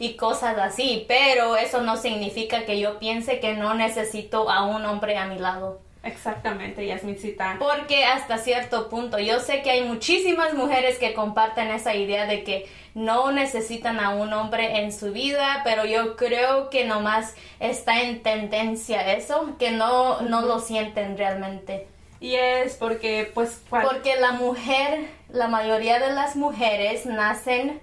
y 0.00 0.16
cosas 0.16 0.58
así, 0.58 1.04
pero 1.06 1.56
eso 1.56 1.82
no 1.82 1.96
significa 1.96 2.64
que 2.64 2.80
yo 2.80 2.98
piense 2.98 3.38
que 3.38 3.54
no 3.54 3.74
necesito 3.74 4.50
a 4.50 4.64
un 4.64 4.84
hombre 4.84 5.16
a 5.18 5.26
mi 5.26 5.38
lado. 5.38 5.85
Exactamente, 6.06 6.86
Yasmincita. 6.86 7.56
Porque 7.58 8.04
hasta 8.04 8.38
cierto 8.38 8.88
punto, 8.88 9.18
yo 9.18 9.40
sé 9.40 9.62
que 9.62 9.70
hay 9.70 9.82
muchísimas 9.82 10.54
mujeres 10.54 10.98
que 10.98 11.14
comparten 11.14 11.68
esa 11.70 11.94
idea 11.94 12.26
de 12.26 12.44
que 12.44 12.66
no 12.94 13.32
necesitan 13.32 14.00
a 14.00 14.10
un 14.14 14.32
hombre 14.32 14.78
en 14.80 14.92
su 14.92 15.12
vida, 15.12 15.60
pero 15.64 15.84
yo 15.84 16.16
creo 16.16 16.70
que 16.70 16.84
nomás 16.84 17.34
está 17.60 18.02
en 18.02 18.22
tendencia 18.22 19.12
eso, 19.14 19.56
que 19.58 19.70
no, 19.72 20.20
no 20.22 20.42
lo 20.42 20.60
sienten 20.60 21.18
realmente. 21.18 21.88
Y 22.20 22.34
es 22.36 22.76
porque, 22.76 23.30
pues, 23.34 23.62
cual- 23.68 23.84
Porque 23.84 24.16
la 24.16 24.32
mujer, 24.32 25.06
la 25.28 25.48
mayoría 25.48 25.98
de 25.98 26.14
las 26.14 26.34
mujeres 26.36 27.04
nacen 27.04 27.80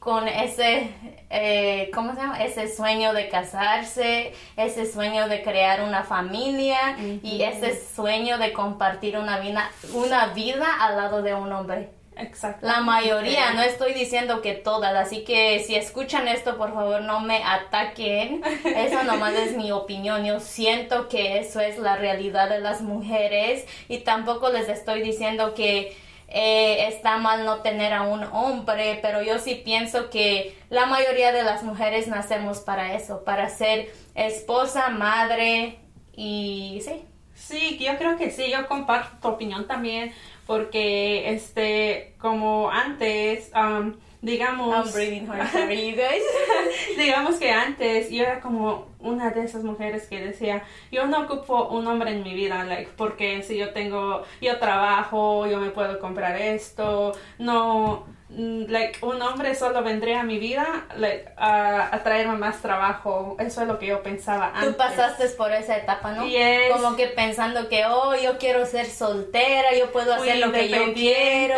con 0.00 0.28
ese, 0.28 0.90
eh, 1.30 1.90
¿cómo 1.92 2.14
se 2.14 2.20
llama? 2.20 2.42
Ese 2.42 2.74
sueño 2.74 3.12
de 3.12 3.28
casarse, 3.28 4.32
ese 4.56 4.90
sueño 4.90 5.28
de 5.28 5.42
crear 5.42 5.82
una 5.82 6.04
familia 6.04 6.96
y 7.22 7.42
ese 7.42 7.78
sueño 7.94 8.38
de 8.38 8.52
compartir 8.52 9.18
una 9.18 9.38
vida, 9.40 9.70
una 9.92 10.28
vida 10.28 10.66
al 10.80 10.96
lado 10.96 11.22
de 11.22 11.34
un 11.34 11.52
hombre. 11.52 11.90
exactamente. 12.16 12.66
La 12.66 12.80
mayoría, 12.80 13.52
no 13.52 13.62
estoy 13.62 13.92
diciendo 13.92 14.40
que 14.40 14.54
todas, 14.54 14.94
así 14.94 15.24
que 15.24 15.58
si 15.60 15.74
escuchan 15.74 16.28
esto, 16.28 16.56
por 16.56 16.72
favor 16.74 17.02
no 17.02 17.20
me 17.20 17.42
ataquen. 17.42 18.42
Eso 18.64 19.02
nomás 19.02 19.34
es 19.34 19.56
mi 19.56 19.72
opinión. 19.72 20.24
Yo 20.24 20.38
siento 20.40 21.08
que 21.08 21.38
eso 21.38 21.60
es 21.60 21.78
la 21.78 21.96
realidad 21.96 22.48
de 22.48 22.60
las 22.60 22.82
mujeres 22.82 23.66
y 23.88 23.98
tampoco 23.98 24.50
les 24.50 24.68
estoy 24.68 25.02
diciendo 25.02 25.54
que 25.54 25.96
eh, 26.28 26.88
está 26.88 27.16
mal 27.16 27.44
no 27.44 27.62
tener 27.62 27.92
a 27.94 28.02
un 28.02 28.22
hombre, 28.24 28.98
pero 29.00 29.22
yo 29.22 29.38
sí 29.38 29.60
pienso 29.64 30.10
que 30.10 30.56
la 30.68 30.86
mayoría 30.86 31.32
de 31.32 31.42
las 31.42 31.62
mujeres 31.62 32.06
nacemos 32.06 32.58
para 32.60 32.94
eso, 32.94 33.24
para 33.24 33.48
ser 33.48 33.90
esposa, 34.14 34.90
madre 34.90 35.78
y 36.14 36.80
sí. 36.84 37.04
Sí, 37.34 37.78
yo 37.78 37.96
creo 37.96 38.18
que 38.18 38.30
sí, 38.30 38.50
yo 38.50 38.66
comparto 38.66 39.16
tu 39.22 39.28
opinión 39.28 39.66
también, 39.68 40.12
porque, 40.46 41.30
este, 41.30 42.16
como 42.18 42.68
antes, 42.68 43.52
um, 43.54 43.94
digamos... 44.22 44.74
I'm 44.74 44.92
breathing 44.92 45.26
hard 45.26 45.48
for 45.48 45.70
you 45.70 45.96
guys. 45.96 46.22
digamos 46.96 47.36
que 47.38 47.50
antes 47.50 48.10
yo 48.10 48.22
era 48.22 48.40
como 48.40 48.88
una 49.00 49.30
de 49.30 49.44
esas 49.44 49.62
mujeres 49.62 50.06
que 50.08 50.20
decía 50.20 50.62
yo 50.90 51.06
no 51.06 51.22
ocupo 51.22 51.68
un 51.68 51.86
hombre 51.86 52.10
en 52.10 52.22
mi 52.22 52.34
vida 52.34 52.64
like 52.64 52.90
porque 52.96 53.42
si 53.42 53.56
yo 53.56 53.70
tengo 53.72 54.24
yo 54.40 54.58
trabajo 54.58 55.46
yo 55.46 55.60
me 55.60 55.70
puedo 55.70 56.00
comprar 56.00 56.36
esto 56.36 57.12
no 57.38 58.06
like 58.30 58.98
un 59.02 59.22
hombre 59.22 59.54
solo 59.54 59.82
vendría 59.82 60.20
a 60.20 60.22
mi 60.22 60.38
vida 60.38 60.84
like 60.96 61.30
a, 61.38 61.88
a 61.94 62.02
traerme 62.02 62.36
más 62.36 62.60
trabajo 62.60 63.36
eso 63.40 63.62
es 63.62 63.68
lo 63.68 63.78
que 63.78 63.86
yo 63.86 64.02
pensaba 64.02 64.52
antes 64.54 64.68
Tú 64.70 64.76
pasaste 64.76 65.28
por 65.30 65.50
esa 65.52 65.76
etapa, 65.78 66.12
¿no? 66.12 66.26
Yes. 66.26 66.70
Como 66.72 66.94
que 66.96 67.06
pensando 67.06 67.68
que, 67.68 67.86
oh, 67.86 68.14
yo 68.16 68.36
quiero 68.38 68.66
ser 68.66 68.84
soltera, 68.86 69.74
yo 69.78 69.90
puedo 69.92 70.14
muy 70.16 70.28
hacer 70.28 70.46
lo 70.46 70.52
que 70.52 70.68
yo 70.68 70.92
quiero. 70.92 71.54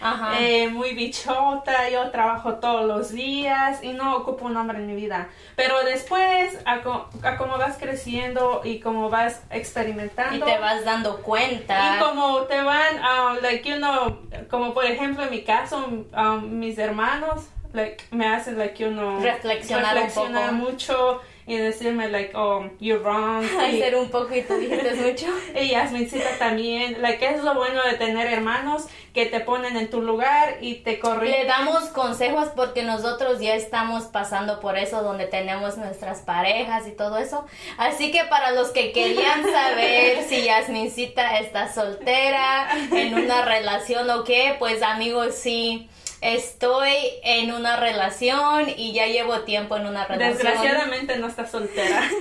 Ajá. 0.00 0.40
eh, 0.40 0.68
muy 0.68 0.94
bichota, 0.94 1.88
yo 1.90 2.10
trabajo 2.10 2.54
todos 2.54 2.84
los 2.84 3.12
días 3.12 3.82
y 3.84 3.92
no 3.92 4.16
ocupo 4.16 4.46
un 4.46 4.56
hombre 4.56 4.78
en 4.78 4.86
mi 4.86 4.94
vida. 4.94 5.28
Pero 5.56 5.84
después, 5.84 6.58
a, 6.64 6.80
co- 6.80 7.08
a 7.22 7.36
como 7.36 7.58
vas 7.58 7.76
creciendo 7.78 8.60
y 8.64 8.80
como 8.80 9.08
vas 9.08 9.42
y 9.52 9.56
experimentando, 9.58 10.44
te 10.44 10.58
vas 10.58 10.84
dando 10.84 11.18
cuenta. 11.22 11.96
y 11.96 12.00
como 12.02 12.42
te 12.42 12.60
van, 12.62 12.96
um, 12.96 13.38
like, 13.42 13.68
you 13.68 13.76
know, 13.76 14.18
como 14.50 14.74
por 14.74 14.84
ejemplo 14.84 15.24
en 15.24 15.30
mi 15.30 15.42
caso, 15.42 15.86
um, 16.14 16.58
mis 16.58 16.78
hermanos, 16.78 17.48
like, 17.72 18.04
me 18.12 18.24
hacen, 18.24 18.56
like, 18.58 18.78
you 18.82 18.90
know, 18.90 19.20
Reflexionar 19.20 19.96
un 19.96 20.02
reflexionar 20.02 20.50
poco. 20.50 20.70
mucho 20.70 21.20
y 21.46 21.56
decirme, 21.56 22.08
like, 22.08 22.32
oh, 22.36 22.64
you're 22.80 23.02
wrong. 23.02 23.42
y- 23.72 23.80
Hacer 23.82 23.96
un 23.96 24.10
poco 24.10 24.34
y 24.34 24.42
tú 24.42 24.54
dijiste 24.56 24.94
mucho. 24.94 25.26
y 25.60 25.68
Yasmincita 25.70 26.38
también, 26.38 27.00
like, 27.02 27.24
es 27.26 27.42
lo 27.42 27.54
bueno 27.54 27.82
de 27.82 27.94
tener 27.94 28.26
hermanos 28.32 28.84
que 29.12 29.26
te 29.26 29.40
ponen 29.40 29.76
en 29.76 29.90
tu 29.90 30.00
lugar 30.00 30.56
y 30.62 30.76
te 30.76 30.92
Le 30.92 30.98
corrigen. 31.00 31.46
damos 31.46 31.84
consejos 31.90 32.48
porque 32.56 32.82
nosotros 32.82 33.40
ya 33.40 33.54
estamos 33.54 34.04
pasando 34.04 34.58
por 34.60 34.78
eso 34.78 35.02
donde 35.02 35.26
tenemos 35.26 35.76
nuestras 35.76 36.20
parejas 36.20 36.86
y 36.86 36.92
todo 36.92 37.18
eso. 37.18 37.44
Así 37.76 38.10
que 38.10 38.24
para 38.24 38.52
los 38.52 38.70
que 38.70 38.92
querían 38.92 39.42
saber 39.52 40.22
si 40.28 40.44
Yasmincita 40.44 41.38
está 41.40 41.70
soltera, 41.72 42.68
en 42.92 43.14
una 43.14 43.44
relación 43.44 44.08
o 44.10 44.24
qué, 44.24 44.56
pues 44.58 44.82
amigos, 44.82 45.34
sí. 45.34 45.88
Estoy 46.22 46.94
en 47.24 47.52
una 47.52 47.76
relación 47.76 48.68
y 48.76 48.92
ya 48.92 49.06
llevo 49.06 49.40
tiempo 49.40 49.76
en 49.76 49.86
una 49.86 50.06
relación. 50.06 50.38
Desgraciadamente 50.38 51.16
no 51.18 51.26
estás 51.26 51.50
soltera. 51.50 52.08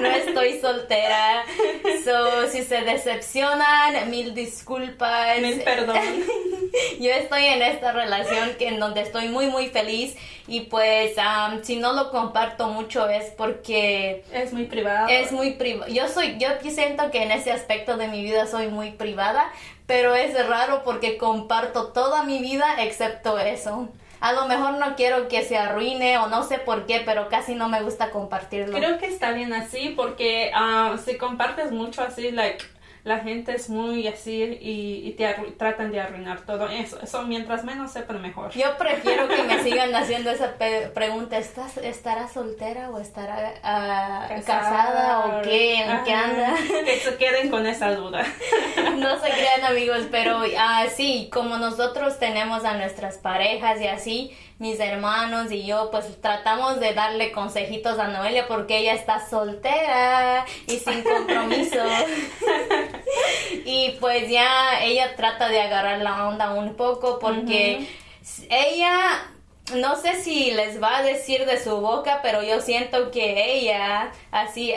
No 0.00 0.08
estoy 0.08 0.58
soltera. 0.60 1.44
So, 2.04 2.48
si 2.48 2.62
se 2.64 2.82
decepcionan, 2.82 4.10
mil 4.10 4.34
disculpas. 4.34 5.38
Mil 5.40 5.60
perdón. 5.62 5.96
Yo 7.00 7.10
estoy 7.10 7.44
en 7.44 7.62
esta 7.62 7.92
relación 7.92 8.54
que 8.58 8.68
en 8.68 8.80
donde 8.80 9.02
estoy 9.02 9.28
muy 9.28 9.46
muy 9.46 9.68
feliz 9.68 10.16
y 10.48 10.62
pues 10.62 11.16
am, 11.18 11.62
si 11.62 11.76
no 11.76 11.92
lo 11.92 12.10
comparto 12.10 12.68
mucho 12.68 13.08
es 13.08 13.26
porque 13.36 14.24
Es 14.32 14.52
muy 14.52 14.64
privado. 14.64 15.08
es 15.08 15.30
muy 15.32 15.52
privado. 15.52 15.90
Yo 15.92 16.08
soy 16.08 16.36
yo 16.38 16.48
siento 16.62 17.10
que 17.10 17.22
en 17.22 17.30
ese 17.30 17.52
aspecto 17.52 17.96
de 17.96 18.08
mi 18.08 18.22
vida 18.22 18.46
soy 18.46 18.68
muy 18.68 18.90
privada, 18.90 19.50
pero 19.86 20.14
es 20.14 20.34
raro 20.48 20.82
porque 20.84 21.18
comparto 21.18 21.88
toda 21.88 22.22
mi 22.24 22.40
vida 22.40 22.82
excepto 22.82 23.38
eso. 23.38 23.88
A 24.20 24.32
lo 24.32 24.46
mejor 24.46 24.78
no 24.78 24.96
quiero 24.96 25.28
que 25.28 25.44
se 25.44 25.58
arruine 25.58 26.16
o 26.16 26.28
no 26.28 26.44
sé 26.44 26.58
por 26.58 26.86
qué, 26.86 27.02
pero 27.04 27.28
casi 27.28 27.54
no 27.54 27.68
me 27.68 27.82
gusta 27.82 28.10
compartirlo. 28.10 28.74
Creo 28.74 28.98
que 28.98 29.06
está 29.06 29.32
bien 29.32 29.52
así 29.52 29.92
porque 29.94 30.50
ah, 30.54 30.96
si 31.04 31.18
compartes 31.18 31.72
mucho 31.72 32.00
así, 32.00 32.30
like, 32.30 32.64
la 33.04 33.18
gente 33.18 33.54
es 33.54 33.68
muy 33.68 34.08
así 34.08 34.58
y, 34.62 35.12
te 35.12 35.26
tratan 35.58 35.92
de 35.92 36.00
arruinar 36.00 36.40
todo 36.46 36.68
eso. 36.68 36.98
Eso 37.02 37.22
mientras 37.24 37.62
menos 37.62 37.92
sepan 37.92 38.22
mejor. 38.22 38.50
Yo 38.52 38.76
prefiero 38.78 39.28
que 39.28 39.42
me 39.42 39.58
sigan 39.62 39.94
haciendo 39.94 40.30
esa 40.30 40.54
pregunta, 40.94 41.36
¿estás, 41.36 41.76
¿estará 41.76 42.28
soltera 42.28 42.88
o 42.90 42.98
estará 42.98 43.54
ah, 43.62 44.26
casada. 44.46 45.26
o 45.26 45.42
qué? 45.42 45.82
¿En 45.82 46.04
qué 46.04 46.12
anda? 46.12 46.54
Que 46.84 46.96
se 46.96 47.16
queden 47.16 47.50
con 47.50 47.66
esa 47.66 47.94
duda. 47.94 48.24
no 48.96 49.20
se 49.20 49.30
crean 49.30 49.64
amigos, 49.64 50.06
pero 50.10 50.40
así 50.58 51.28
como 51.30 51.58
nosotros 51.58 52.18
tenemos 52.18 52.64
a 52.64 52.74
nuestras 52.78 53.18
parejas 53.18 53.82
y 53.82 53.86
así, 53.86 54.36
mis 54.58 54.80
hermanos 54.80 55.52
y 55.52 55.66
yo 55.66 55.90
pues 55.90 56.20
tratamos 56.20 56.80
de 56.80 56.94
darle 56.94 57.32
consejitos 57.32 57.98
a 57.98 58.08
Noelia 58.08 58.46
porque 58.46 58.78
ella 58.78 58.94
está 58.94 59.26
soltera 59.28 60.46
y 60.66 60.78
sin 60.78 61.02
compromiso. 61.02 61.82
y 63.64 63.96
pues 64.00 64.28
ya 64.28 64.82
ella 64.82 65.16
trata 65.16 65.48
de 65.48 65.60
agarrar 65.60 66.00
la 66.00 66.28
onda 66.28 66.54
un 66.54 66.74
poco 66.74 67.18
porque 67.18 67.86
ella 68.48 69.30
no 69.72 69.96
sé 69.96 70.22
si 70.22 70.50
les 70.50 70.82
va 70.82 70.98
a 70.98 71.02
decir 71.02 71.46
de 71.46 71.62
su 71.62 71.80
boca, 71.80 72.20
pero 72.22 72.42
yo 72.42 72.60
siento 72.60 73.10
que 73.10 73.56
ella 73.58 74.12
así, 74.30 74.74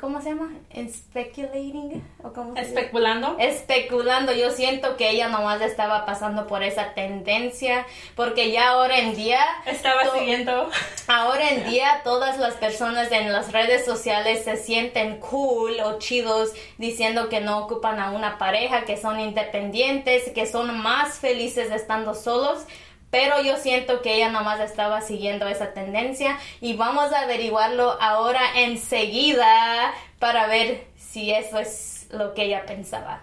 ¿cómo 0.00 0.20
se 0.20 0.30
llama? 0.30 0.52
Speculating 0.72 2.02
o 2.22 2.32
cómo 2.32 2.56
especulando. 2.56 3.36
Especulando. 3.38 4.32
Yo 4.32 4.50
siento 4.50 4.96
que 4.96 5.10
ella 5.10 5.28
nomás 5.28 5.60
estaba 5.60 6.04
pasando 6.06 6.46
por 6.46 6.62
esa 6.62 6.94
tendencia, 6.94 7.86
porque 8.16 8.50
ya 8.50 8.70
ahora 8.70 8.98
en 8.98 9.14
día 9.14 9.40
estaba 9.66 10.10
siguiendo. 10.16 10.70
Ahora 11.06 11.50
en 11.50 11.68
día 11.68 12.00
todas 12.04 12.38
las 12.38 12.54
personas 12.54 13.10
en 13.12 13.32
las 13.32 13.52
redes 13.52 13.84
sociales 13.84 14.44
se 14.44 14.56
sienten 14.56 15.18
cool 15.18 15.80
o 15.80 15.98
chidos 15.98 16.52
diciendo 16.78 17.28
que 17.28 17.40
no 17.40 17.58
ocupan 17.58 17.98
a 17.98 18.10
una 18.10 18.38
pareja, 18.38 18.84
que 18.84 18.96
son 18.96 19.20
independientes, 19.20 20.30
que 20.32 20.46
son 20.46 20.78
más 20.78 21.18
felices 21.18 21.70
estando 21.70 22.14
solos 22.14 22.66
pero 23.10 23.40
yo 23.42 23.56
siento 23.56 24.02
que 24.02 24.14
ella 24.14 24.30
nomás 24.30 24.60
estaba 24.60 25.00
siguiendo 25.00 25.48
esa 25.48 25.72
tendencia 25.72 26.38
y 26.60 26.74
vamos 26.74 27.12
a 27.12 27.22
averiguarlo 27.22 27.98
ahora 28.00 28.40
enseguida 28.56 29.92
para 30.18 30.46
ver 30.46 30.86
si 30.96 31.32
eso 31.32 31.58
es 31.58 32.06
lo 32.10 32.34
que 32.34 32.44
ella 32.44 32.64
pensaba. 32.66 33.22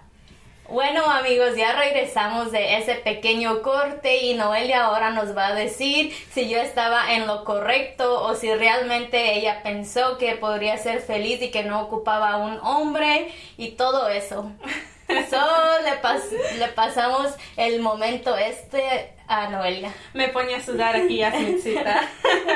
Bueno 0.69 1.09
amigos, 1.09 1.55
ya 1.55 1.79
regresamos 1.79 2.51
de 2.51 2.77
ese 2.77 2.95
pequeño 2.95 3.61
corte 3.61 4.17
y 4.17 4.33
Noelia 4.33 4.83
ahora 4.83 5.11
nos 5.11 5.35
va 5.35 5.47
a 5.47 5.55
decir 5.55 6.13
si 6.33 6.49
yo 6.49 6.59
estaba 6.59 7.13
en 7.13 7.25
lo 7.25 7.45
correcto 7.45 8.21
o 8.21 8.35
si 8.35 8.53
realmente 8.53 9.35
ella 9.35 9.63
pensó 9.63 10.17
que 10.17 10.35
podría 10.35 10.77
ser 10.77 10.99
feliz 10.99 11.41
y 11.41 11.51
que 11.51 11.63
no 11.63 11.81
ocupaba 11.81 12.35
un 12.35 12.59
hombre 12.59 13.31
y 13.55 13.71
todo 13.71 14.09
eso. 14.09 14.51
So, 15.29 15.39
le, 15.83 16.57
le 16.59 16.67
pasamos 16.69 17.33
el 17.55 17.81
momento 17.81 18.37
este 18.37 19.13
a 19.27 19.49
Noelia. 19.49 19.93
Me 20.13 20.29
pone 20.29 20.55
a 20.55 20.63
sudar 20.63 20.95
aquí, 20.95 21.21
cita. 21.61 22.07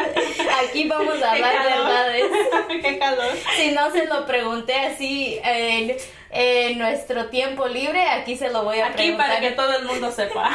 Aquí 0.63 0.87
vamos 0.87 1.21
a 1.21 1.31
hablar 1.31 1.63
verdades. 1.63 2.25
Qué 2.81 2.97
calor. 2.97 3.33
Si 3.57 3.71
no 3.71 3.91
se 3.91 4.05
lo 4.05 4.25
pregunté 4.25 4.75
así 4.75 5.39
en, 5.43 5.95
en, 6.29 6.77
nuestro 6.77 7.27
tiempo 7.27 7.67
libre, 7.67 8.01
aquí 8.07 8.37
se 8.37 8.49
lo 8.49 8.63
voy 8.63 8.79
a 8.79 8.93
preguntar. 8.93 9.31
Aquí 9.31 9.39
para 9.39 9.39
que 9.41 9.51
todo 9.55 9.77
el 9.77 9.85
mundo 9.85 10.11
sepa. 10.11 10.49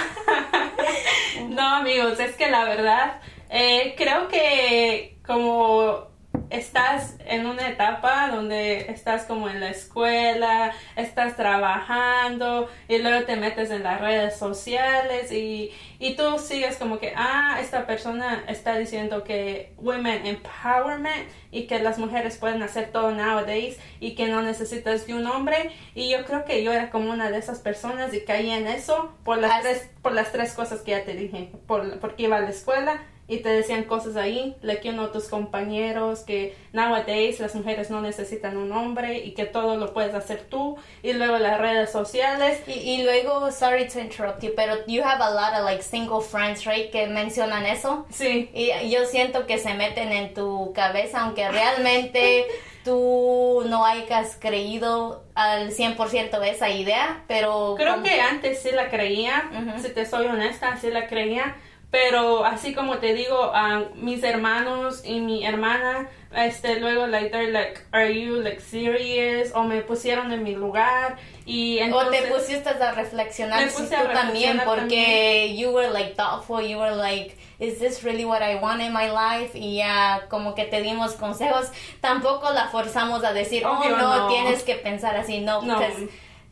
no, 1.49 1.76
amigos, 1.76 2.19
es 2.19 2.35
que 2.35 2.50
la 2.50 2.65
verdad, 2.65 3.21
eh, 3.50 3.95
creo 3.97 4.29
que 4.29 5.19
como 5.26 6.09
estás 6.50 7.17
en 7.26 7.47
una 7.47 7.69
etapa 7.69 8.29
donde 8.29 8.91
estás 8.91 9.25
como 9.25 9.49
en 9.49 9.61
la 9.61 9.71
escuela, 9.71 10.73
estás 10.97 11.37
trabajando 11.37 12.69
y 12.88 12.99
luego 12.99 13.25
te 13.25 13.37
metes 13.37 13.71
en 13.71 13.83
las 13.83 14.00
redes 14.00 14.37
sociales 14.37 15.33
y, 15.33 15.71
y 15.99 16.15
tú 16.15 16.38
sigues 16.38 16.76
como 16.76 16.99
que, 16.99 17.12
ah, 17.17 17.59
esta 17.61 17.87
persona 17.87 18.45
está 18.49 18.79
diciendo 18.79 19.25
que 19.25 19.73
women 19.79 20.26
empowerment 20.26 21.29
y 21.50 21.67
que 21.67 21.79
las 21.79 21.99
mujeres 21.99 22.37
pueden 22.37 22.62
hacer 22.62 22.91
todo 22.93 23.12
nowadays 23.12 23.79
y 24.00 24.15
que 24.15 24.29
no 24.29 24.43
necesitas 24.43 25.07
de 25.07 25.15
un 25.15 25.26
hombre 25.26 25.71
y 25.95 26.11
yo 26.11 26.25
creo 26.25 26.45
que 26.45 26.62
yo 26.62 26.73
era 26.73 26.91
como 26.91 27.11
una 27.11 27.31
de 27.31 27.38
esas 27.38 27.61
personas 27.61 28.12
y 28.15 28.25
caí 28.25 28.50
en 28.50 28.67
eso 28.67 29.15
por 29.25 29.38
las, 29.38 29.62
tres, 29.62 29.91
por 30.03 30.12
las 30.12 30.33
tres 30.33 30.53
cosas 30.53 30.81
que 30.83 30.93
ya 30.93 31.05
te 31.05 31.15
dije, 31.15 31.50
por, 31.67 31.99
porque 31.99 32.25
iba 32.25 32.37
a 32.37 32.41
la 32.41 32.50
escuela 32.50 33.03
y 33.28 33.38
te 33.38 33.49
decían 33.49 33.85
cosas 33.85 34.16
ahí, 34.16 34.56
like 34.62 34.88
uno 34.88 35.09
tus 35.09 35.28
compañeros, 35.28 36.21
que 36.21 36.54
nowadays 36.73 37.40
las 37.40 37.55
mujeres 37.55 37.90
no 37.90 38.01
necesitan 38.01 38.57
un 38.57 38.70
hombre 38.70 39.18
y 39.18 39.33
que 39.33 39.46
todo 39.46 39.77
lo 39.77 39.92
puedes 39.92 40.14
hacer 40.14 40.44
tú, 40.48 40.77
y 41.03 41.12
luego 41.12 41.38
las 41.38 41.59
redes 41.59 41.90
sociales. 41.90 42.62
Y, 42.68 42.72
y 42.72 43.03
luego, 43.03 43.51
sorry 43.51 43.88
to 43.88 43.98
interrupt 43.98 44.42
you, 44.42 44.53
pero 44.55 44.74
you 44.87 45.03
have 45.03 45.22
a 45.22 45.31
lot 45.31 45.59
of 45.59 45.64
like 45.64 45.83
single 45.83 46.20
friends, 46.20 46.64
right, 46.64 46.90
que 46.90 47.09
mencionan 47.09 47.66
eso. 47.66 48.07
Sí. 48.11 48.51
Y 48.55 48.90
yo 48.90 49.05
siento 49.07 49.46
que 49.46 49.59
se 49.59 49.74
meten 49.74 50.12
en 50.12 50.33
tu 50.33 50.72
cabeza, 50.72 51.22
aunque 51.22 51.48
realmente 51.51 52.46
tú 52.85 53.64
no 53.66 53.85
hayas 53.85 54.37
creído 54.40 55.24
al 55.35 55.72
100% 55.72 56.40
esa 56.44 56.70
idea, 56.70 57.24
pero... 57.27 57.74
Creo 57.77 58.01
que 58.05 58.20
antes 58.20 58.62
sí 58.62 58.70
la 58.70 58.88
creía, 58.88 59.51
si 59.83 59.88
te 59.88 60.07
soy 60.07 60.27
honesta, 60.27 60.77
sí 60.77 60.90
la 60.90 61.09
creía 61.09 61.57
pero 61.90 62.44
así 62.44 62.75
como 62.75 62.99
te 62.99 63.14
digo, 63.14 63.53
a 63.55 63.85
mis 63.94 64.22
hermanos 64.22 65.03
y 65.05 65.20
mi 65.20 65.46
hermana, 65.46 66.09
este, 66.35 66.81
luego, 66.81 67.07
like, 67.07 67.31
they're 67.31 67.51
like, 67.51 67.81
are 67.92 68.12
you, 68.12 68.42
like, 68.42 68.61
serious? 68.61 69.53
O 69.55 69.62
me 69.62 69.81
pusieron 69.81 70.33
en 70.33 70.42
mi 70.42 70.55
lugar 70.55 71.16
y 71.46 71.79
entonces... 71.79 72.20
O 72.20 72.25
te 72.25 72.31
pusiste 72.31 72.68
a 72.68 72.92
reflexionar 72.92 73.70
tú 73.70 73.85
también, 74.12 74.61
porque 74.66 75.57
you 75.57 75.70
were, 75.70 75.88
like, 75.90 76.14
thoughtful, 76.14 76.61
you 76.61 76.77
were, 76.79 76.94
like, 76.94 77.38
is 77.59 77.79
this 77.79 78.03
really 78.03 78.25
what 78.27 78.42
I 78.42 78.57
want 78.57 78.83
in 78.83 78.92
my 78.92 79.09
life? 79.09 79.57
Y 79.57 79.77
ya 79.77 80.27
como 80.29 80.55
que 80.55 80.64
te 80.64 80.83
dimos 80.83 81.14
consejos. 81.14 81.70
Tampoco 82.03 82.53
la 82.53 82.68
forzamos 82.68 83.25
a 83.25 83.33
decir, 83.33 83.64
oh, 83.64 83.83
no, 83.88 84.29
tienes 84.29 84.62
que 84.62 84.75
pensar 84.75 85.16
así, 85.16 85.40
no, 85.40 85.62
no 85.62 85.81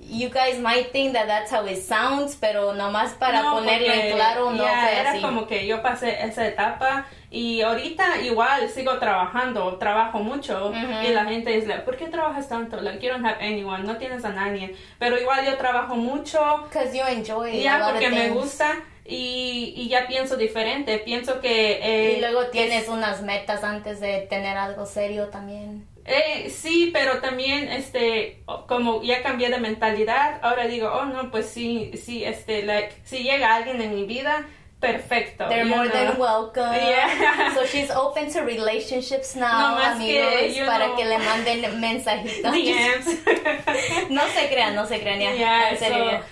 you 0.09 0.29
guys 0.29 0.61
might 0.61 0.93
think 0.93 1.13
that 1.15 1.27
that's 1.27 1.51
how 1.51 1.67
it 1.67 1.83
sounds, 1.83 2.37
pero 2.41 2.75
nomás 2.75 3.15
para 3.15 3.43
ponerlo 3.43 3.93
en 3.93 4.15
claro 4.15 4.53
no 4.53 4.67
era 4.67 5.21
como 5.21 5.47
que 5.47 5.67
yo 5.67 5.83
pasé 5.83 6.25
esa 6.25 6.47
etapa 6.47 7.07
y 7.31 7.63
ahorita 7.63 8.21
igual 8.21 8.69
sigo 8.69 8.99
trabajando, 8.99 9.77
trabajo 9.79 10.21
mucho 10.21 10.73
y 11.03 11.13
la 11.13 11.25
gente 11.25 11.51
dice, 11.51 11.75
¿por 11.81 11.97
qué 11.97 12.07
trabajas 12.07 12.49
tanto? 12.49 12.81
Like 12.81 13.05
you 13.05 13.13
don't 13.13 13.25
have 13.25 13.39
anyone, 13.41 13.85
no 13.85 13.97
tienes 13.97 14.25
a 14.25 14.31
nadie, 14.31 14.77
pero 14.99 15.19
igual 15.19 15.45
yo 15.45 15.57
trabajo 15.57 15.97
mucho. 15.97 16.65
Because 16.69 16.97
you 16.97 17.05
enjoy 17.05 17.63
Ya, 17.63 17.89
porque 17.91 18.09
me 18.09 18.31
gusta. 18.31 18.77
Y, 19.07 19.75
y, 19.77 19.89
ya 19.89 20.07
pienso 20.07 20.39
diferente, 20.39 20.97
pienso 20.97 21.41
que... 21.43 21.79
Eh, 21.83 22.15
y 22.17 22.21
luego 22.21 22.47
tienes 22.47 22.89
unas 22.89 23.21
metas 23.21 23.63
antes 23.63 24.01
de 24.01 24.23
tener 24.31 24.57
algo 24.57 24.87
serio 24.87 25.29
también. 25.29 25.87
Eh, 26.07 26.51
sí, 26.51 26.91
pero 26.93 27.21
también, 27.21 27.69
este, 27.69 28.43
como 28.69 29.03
ya 29.03 29.23
cambié 29.23 29.49
de 29.49 29.59
mentalidad, 29.59 30.39
ahora 30.43 30.67
digo, 30.67 30.89
oh 30.93 31.07
no, 31.07 31.31
pues 31.31 31.49
sí, 31.49 31.93
sí, 31.95 32.25
este, 32.25 32.63
like, 32.63 32.95
si 33.05 33.23
llega 33.23 33.55
alguien 33.55 33.81
en 33.81 33.95
mi 33.95 34.05
vida, 34.05 34.47
perfecto. 34.85 35.49
They're 35.49 35.65
more 35.65 35.89
than 35.89 36.19
welcome. 36.19 36.75
Yeah. 36.75 37.55
So 37.55 37.65
she's 37.65 37.91
open 37.91 38.31
to 38.33 38.43
relationships 38.43 39.35
now, 39.35 39.79
amigos, 39.79 40.59
para 40.67 40.95
que 40.95 41.05
le 41.05 41.19
manden 41.19 41.81
mensajitos. 41.81 42.53
no 44.11 44.23
se 44.29 44.49
crean, 44.49 44.75
no 44.75 44.87
se 44.87 45.01
crean 45.01 45.21
ya. 45.21 45.35
Yeah, 45.35 45.77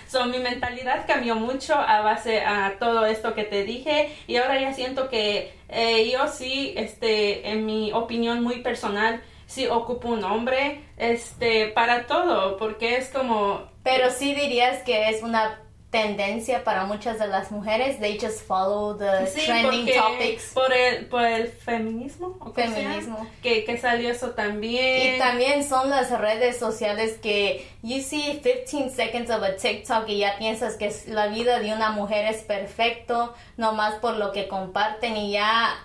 so, 0.07 0.19
so, 0.19 0.25
mi 0.25 0.37
mentalidad 0.37 1.07
cambió 1.07 1.35
mucho 1.35 1.73
a 1.73 2.01
base 2.01 2.41
a 2.41 2.75
todo 2.79 3.05
esto 3.05 3.33
que 3.33 3.43
te 3.43 3.63
dije 3.63 4.15
y 4.27 4.37
ahora 4.37 4.59
ya 4.61 4.73
siento 4.73 5.09
que 5.09 5.53
eh, 5.69 6.11
yo 6.11 6.27
sí, 6.27 6.73
este, 6.77 7.49
en 7.49 7.65
mi 7.65 7.91
opinión 7.91 8.43
muy 8.43 8.59
personal, 8.61 9.21
sí 9.53 9.67
ocupo 9.67 10.09
un 10.09 10.23
hombre 10.23 10.81
este 10.97 11.67
para 11.67 12.07
todo 12.07 12.57
porque 12.57 12.97
es 12.97 13.09
como 13.09 13.61
pero 13.83 14.09
sí 14.11 14.33
dirías 14.33 14.81
que 14.83 15.09
es 15.09 15.21
una 15.23 15.59
tendencia 15.93 16.63
para 16.63 16.85
muchas 16.85 17.19
de 17.19 17.27
las 17.27 17.51
mujeres. 17.51 17.99
They 17.99 18.17
just 18.19 18.47
follow 18.47 18.97
the 18.97 19.27
trending 19.45 19.85
topics. 19.95 20.51
por 20.51 20.73
el 20.73 21.05
por 21.05 21.23
el 21.23 21.47
feminismo 21.49 22.51
feminismo. 22.55 23.27
que, 23.43 23.63
que 23.63 23.77
salió 23.77 24.09
eso 24.09 24.31
también. 24.31 25.15
Y 25.15 25.19
también 25.19 25.63
son 25.63 25.91
las 25.91 26.09
redes 26.09 26.57
sociales 26.57 27.19
que 27.21 27.67
you 27.83 28.01
see 28.01 28.41
15 28.41 28.89
seconds 28.89 29.29
of 29.29 29.43
a 29.43 29.55
TikTok 29.55 30.09
y 30.09 30.17
ya 30.17 30.35
piensas 30.39 30.77
que 30.77 30.91
la 31.07 31.27
vida 31.27 31.59
de 31.59 31.71
una 31.71 31.91
mujer 31.91 32.25
es 32.25 32.41
perfecto 32.41 33.35
nomás 33.57 33.93
por 33.95 34.15
lo 34.15 34.31
que 34.31 34.47
comparten 34.47 35.15
y 35.15 35.33
ya 35.33 35.75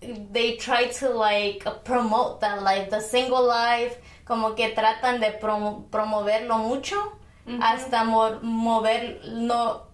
they 0.00 0.56
try 0.56 0.86
to 0.86 1.10
like 1.10 1.64
promote 1.84 2.40
that 2.40 2.62
life, 2.62 2.90
the 2.90 3.00
single 3.00 3.46
life, 3.46 3.98
como 4.24 4.54
que 4.54 4.74
tratan 4.74 5.20
de 5.20 5.32
promoverlo 5.32 6.58
mucho 6.58 7.12
hasta 7.60 8.04
mover, 8.04 9.20
no, 9.32 9.86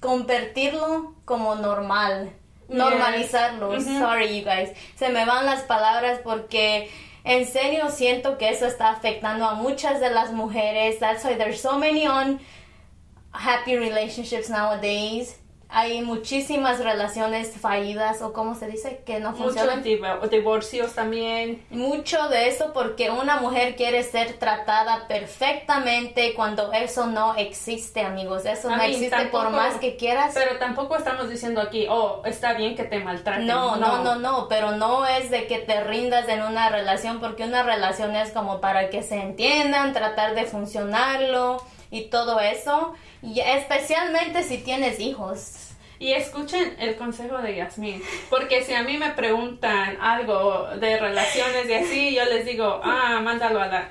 convertirlo 0.00 1.14
como 1.24 1.54
normal, 1.56 2.30
normalizarlo. 2.68 3.80
Sorry, 3.80 4.38
you 4.38 4.44
guys. 4.44 4.70
Se 4.96 5.08
me 5.08 5.24
van 5.24 5.46
las 5.46 5.62
palabras 5.62 6.20
porque 6.22 6.90
En 7.24 7.44
serio 7.44 7.90
siento 7.90 8.38
que 8.38 8.50
eso 8.50 8.66
está 8.66 8.90
afectando 8.90 9.46
a 9.46 9.54
muchas 9.54 9.98
de 9.98 10.10
las 10.10 10.30
mujeres. 10.30 11.00
That's 11.00 11.24
why 11.24 11.34
there's 11.34 11.60
so 11.60 11.76
many 11.76 12.06
unhappy 12.06 13.76
relationships 13.76 14.48
nowadays 14.48 15.36
hay 15.68 16.00
muchísimas 16.02 16.78
relaciones 16.82 17.52
fallidas 17.60 18.22
o 18.22 18.32
como 18.32 18.54
se 18.54 18.68
dice 18.68 19.02
que 19.04 19.18
no 19.18 19.34
funcionan. 19.34 19.82
Muchos 19.82 20.30
divorcios 20.30 20.92
también. 20.94 21.64
Mucho 21.70 22.28
de 22.28 22.48
eso 22.48 22.72
porque 22.72 23.10
una 23.10 23.40
mujer 23.40 23.74
quiere 23.74 24.02
ser 24.04 24.34
tratada 24.34 25.08
perfectamente 25.08 26.34
cuando 26.34 26.72
eso 26.72 27.06
no 27.06 27.34
existe, 27.34 28.02
amigos. 28.02 28.44
Eso 28.44 28.70
no 28.70 28.80
existe 28.80 29.26
por 29.26 29.50
más 29.50 29.74
que 29.76 29.96
quieras. 29.96 30.32
Pero 30.34 30.58
tampoco 30.58 30.96
estamos 30.96 31.28
diciendo 31.28 31.60
aquí, 31.60 31.86
oh, 31.90 32.22
está 32.24 32.54
bien 32.54 32.76
que 32.76 32.84
te 32.84 33.00
maltraten. 33.00 33.46
No, 33.46 33.76
no, 33.76 34.04
no, 34.04 34.16
no, 34.16 34.46
pero 34.48 34.72
no 34.72 35.04
es 35.06 35.30
de 35.30 35.46
que 35.46 35.58
te 35.58 35.82
rindas 35.82 36.28
en 36.28 36.42
una 36.42 36.68
relación 36.68 37.18
porque 37.18 37.42
una 37.42 37.64
relación 37.64 38.14
es 38.14 38.30
como 38.30 38.60
para 38.60 38.88
que 38.88 39.02
se 39.02 39.16
entiendan, 39.16 39.92
tratar 39.92 40.34
de 40.34 40.44
funcionarlo 40.44 41.60
y 41.90 42.02
todo 42.08 42.40
eso. 42.40 42.94
Y 43.22 43.40
especialmente 43.40 44.42
si 44.42 44.58
tienes 44.58 45.00
hijos. 45.00 45.66
Y 45.98 46.12
escuchen 46.12 46.76
el 46.78 46.96
consejo 46.96 47.38
de 47.38 47.56
Yasmin, 47.56 48.02
porque 48.28 48.62
si 48.62 48.74
a 48.74 48.82
mí 48.82 48.98
me 48.98 49.10
preguntan 49.12 49.96
algo 49.98 50.68
de 50.78 50.98
relaciones 50.98 51.66
y 51.68 51.72
así, 51.72 52.14
yo 52.14 52.26
les 52.26 52.44
digo, 52.44 52.80
ah, 52.84 53.20
mándalo 53.22 53.62
a 53.62 53.66
la... 53.66 53.88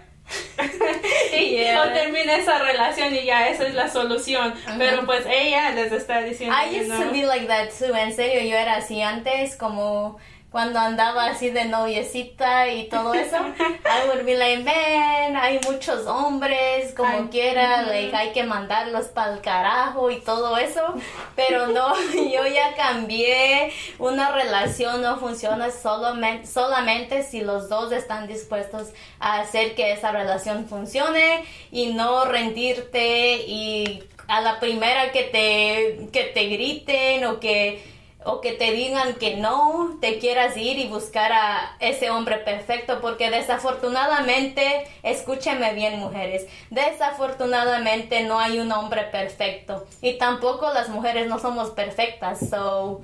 y 1.38 1.50
yeah. 1.52 1.94
termina 1.94 2.36
esa 2.36 2.58
relación 2.60 3.14
y 3.14 3.26
ya 3.26 3.48
esa 3.48 3.68
es 3.68 3.76
la 3.76 3.88
solución. 3.88 4.54
Pero 4.78 5.06
pues 5.06 5.26
ella 5.28 5.72
les 5.72 5.92
está 5.92 6.22
diciendo. 6.22 6.56
I 6.56 6.80
used 6.80 6.90
to 6.90 7.12
be 7.12 7.26
like 7.26 7.46
that 7.48 7.70
too. 7.70 7.96
En 7.96 8.12
serio, 8.12 8.42
yo 8.42 8.56
era 8.56 8.78
así 8.78 9.02
antes, 9.02 9.56
como 9.56 10.18
cuando 10.56 10.80
andaba 10.80 11.26
así 11.26 11.50
de 11.50 11.66
noviecita 11.66 12.70
y 12.70 12.88
todo 12.88 13.14
eso, 13.14 13.36
I 13.60 14.08
would 14.08 14.24
be 14.24 14.38
like, 14.38 14.64
man, 14.64 15.36
hay 15.36 15.60
muchos 15.70 16.08
hombres, 16.08 16.94
como 16.94 17.30
quiera, 17.30 17.82
like, 17.82 18.16
hay 18.16 18.32
que 18.32 18.44
mandarlos 18.44 19.08
para 19.08 19.34
el 19.34 19.42
carajo 19.42 20.10
y 20.10 20.22
todo 20.22 20.56
eso, 20.56 20.94
pero 21.36 21.68
no, 21.68 21.94
yo 22.14 22.48
ya 22.48 22.74
cambié, 22.78 23.74
una 24.00 24.32
relación 24.32 25.02
no 25.02 25.18
funciona 25.18 25.72
solamente, 25.72 26.48
solamente 26.48 27.24
si 27.24 27.42
los 27.42 27.68
dos 27.68 27.92
están 27.92 28.26
dispuestos 28.26 28.94
a 29.20 29.42
hacer 29.42 29.76
que 29.76 29.92
esa 29.92 30.14
relación 30.14 30.70
funcione 30.70 31.44
y 31.70 31.88
no 31.88 32.24
rendirte 32.24 33.44
y 33.46 34.06
a 34.30 34.40
la 34.40 34.62
primera 34.62 35.12
que 35.12 35.24
te, 35.24 36.08
que 36.14 36.32
te 36.34 36.46
griten 36.46 37.26
o 37.26 37.42
que 37.42 37.95
o 38.26 38.42
que 38.42 38.54
te 38.54 38.72
digan 38.72 39.14
que 39.16 39.38
no, 39.38 39.98
te 40.02 40.18
quieras 40.18 40.58
ir 40.58 40.80
y 40.80 40.88
buscar 40.88 41.32
a 41.32 41.76
ese 41.80 42.10
hombre 42.10 42.38
perfecto, 42.38 43.00
porque 43.00 43.30
desafortunadamente, 43.30 44.88
escúcheme 45.04 45.74
bien 45.74 46.00
mujeres, 46.00 46.48
desafortunadamente 46.72 48.24
no 48.24 48.40
hay 48.40 48.60
un 48.60 48.72
hombre 48.72 49.04
perfecto 49.04 49.86
y 50.02 50.18
tampoco 50.18 50.74
las 50.74 50.90
mujeres 50.90 51.28
no 51.28 51.40
somos 51.40 51.70
perfectas, 51.70 52.50
so 52.50 53.02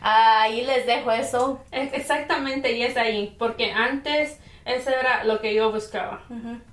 ahí 0.00 0.62
les 0.62 0.86
dejo 0.86 1.10
eso. 1.10 1.60
Exactamente, 1.72 2.72
y 2.72 2.82
es 2.82 2.96
ahí, 2.96 3.34
porque 3.38 3.72
antes 3.72 4.38
eso 4.64 4.90
era 4.90 5.24
lo 5.24 5.40
que 5.40 5.54
yo 5.54 5.72
buscaba. 5.72 6.22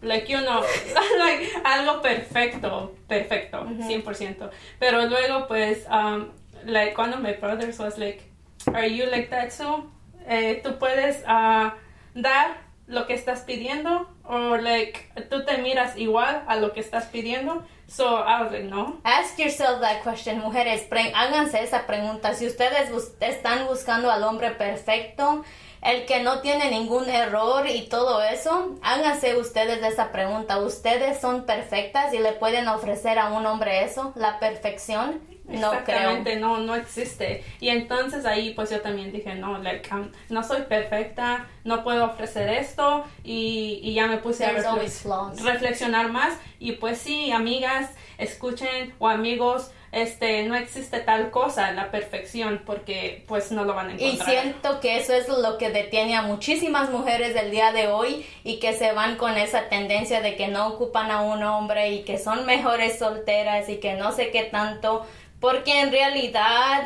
Like, 0.01 0.31
you 0.31 0.39
know, 0.41 0.61
like, 1.17 1.51
algo 1.63 2.01
perfecto, 2.01 2.93
perfecto, 3.07 3.65
100%. 3.65 4.49
Pero 4.77 5.05
luego, 5.07 5.47
pues, 5.47 5.87
um, 5.89 6.29
like 6.65 6.97
one 6.97 7.13
of 7.13 7.21
my 7.21 7.33
brothers 7.33 7.79
was 7.79 7.97
like, 7.97 8.23
"Are 8.67 8.87
you 8.87 9.05
like 9.05 9.29
that 9.29 9.51
too? 9.55 9.89
Eh, 10.27 10.61
tú 10.63 10.77
puedes 10.77 11.23
uh, 11.23 11.71
dar 12.15 12.57
lo 12.87 13.05
que 13.05 13.13
estás 13.13 13.41
pidiendo 13.41 14.07
o 14.23 14.57
like 14.57 15.11
tú 15.29 15.45
te 15.45 15.57
miras 15.57 15.97
igual 15.97 16.43
a 16.47 16.55
lo 16.57 16.73
que 16.73 16.81
estás 16.81 17.05
pidiendo." 17.05 17.63
So 17.89 18.05
I 18.17 18.43
was 18.43 18.51
like, 18.51 18.65
no. 18.65 19.01
Ask 19.03 19.39
yourself 19.39 19.81
that 19.81 20.03
question, 20.03 20.39
mujeres. 20.39 20.87
háganse 21.15 21.63
esa 21.63 21.87
pregunta. 21.87 22.35
Si 22.35 22.45
ustedes 22.45 22.91
están 23.19 23.65
buscando 23.65 24.11
al 24.11 24.23
hombre 24.23 24.51
perfecto, 24.51 25.43
el 25.81 26.05
que 26.05 26.21
no 26.21 26.41
tiene 26.41 26.69
ningún 26.69 27.09
error 27.09 27.65
y 27.67 27.87
todo 27.87 28.21
eso, 28.21 28.75
háganse 28.83 29.37
ustedes 29.37 29.81
esa 29.81 30.11
pregunta. 30.11 30.59
¿Ustedes 30.59 31.19
son 31.19 31.45
perfectas 31.45 32.13
y 32.13 32.19
le 32.19 32.33
pueden 32.33 32.67
ofrecer 32.67 33.17
a 33.17 33.31
un 33.31 33.45
hombre 33.47 33.83
eso, 33.83 34.13
la 34.15 34.39
perfección? 34.39 35.21
No 35.49 35.73
Exactamente, 35.73 36.35
no, 36.37 36.59
no 36.59 36.75
existe. 36.75 37.43
Y 37.59 37.69
entonces 37.69 38.25
ahí 38.25 38.53
pues 38.53 38.69
yo 38.69 38.81
también 38.81 39.11
dije, 39.11 39.35
no, 39.35 39.57
like, 39.57 39.93
um, 39.93 40.11
no 40.29 40.43
soy 40.43 40.61
perfecta, 40.63 41.47
no 41.69 41.83
puedo 41.83 42.05
ofrecer 42.05 42.49
esto 42.49 43.05
y, 43.23 43.79
y 43.83 43.93
ya 43.93 44.07
me 44.07 44.17
puse 44.17 44.43
a 44.43 44.51
reflexionar 44.51 46.11
más. 46.11 46.33
Y 46.59 46.73
pues 46.73 46.97
sí, 46.97 47.31
amigas, 47.31 47.91
escuchen 48.17 48.95
o 48.97 49.07
amigos, 49.07 49.69
este 49.91 50.43
no 50.43 50.55
existe 50.55 50.99
tal 50.99 51.29
cosa 51.29 51.71
la 51.71 51.91
perfección 51.91 52.63
porque 52.65 53.23
pues 53.27 53.51
no 53.51 53.65
lo 53.65 53.75
van 53.75 53.89
a 53.89 53.93
encontrar. 53.93 54.29
Y 54.29 54.31
siento 54.31 54.79
que 54.79 54.97
eso 54.97 55.13
es 55.13 55.29
lo 55.29 55.59
que 55.59 55.69
detiene 55.69 56.15
a 56.15 56.23
muchísimas 56.23 56.89
mujeres 56.89 57.35
del 57.35 57.51
día 57.51 57.71
de 57.71 57.87
hoy 57.87 58.25
y 58.43 58.57
que 58.57 58.73
se 58.73 58.91
van 58.91 59.15
con 59.17 59.37
esa 59.37 59.69
tendencia 59.69 60.21
de 60.21 60.35
que 60.35 60.47
no 60.47 60.69
ocupan 60.69 61.11
a 61.11 61.21
un 61.21 61.43
hombre 61.43 61.91
y 61.91 62.03
que 62.03 62.17
son 62.17 62.47
mejores 62.47 62.97
solteras 62.97 63.69
y 63.69 63.77
que 63.77 63.93
no 63.93 64.11
sé 64.11 64.31
qué 64.31 64.43
tanto 64.43 65.05
porque 65.39 65.81
en 65.81 65.91
realidad 65.91 66.83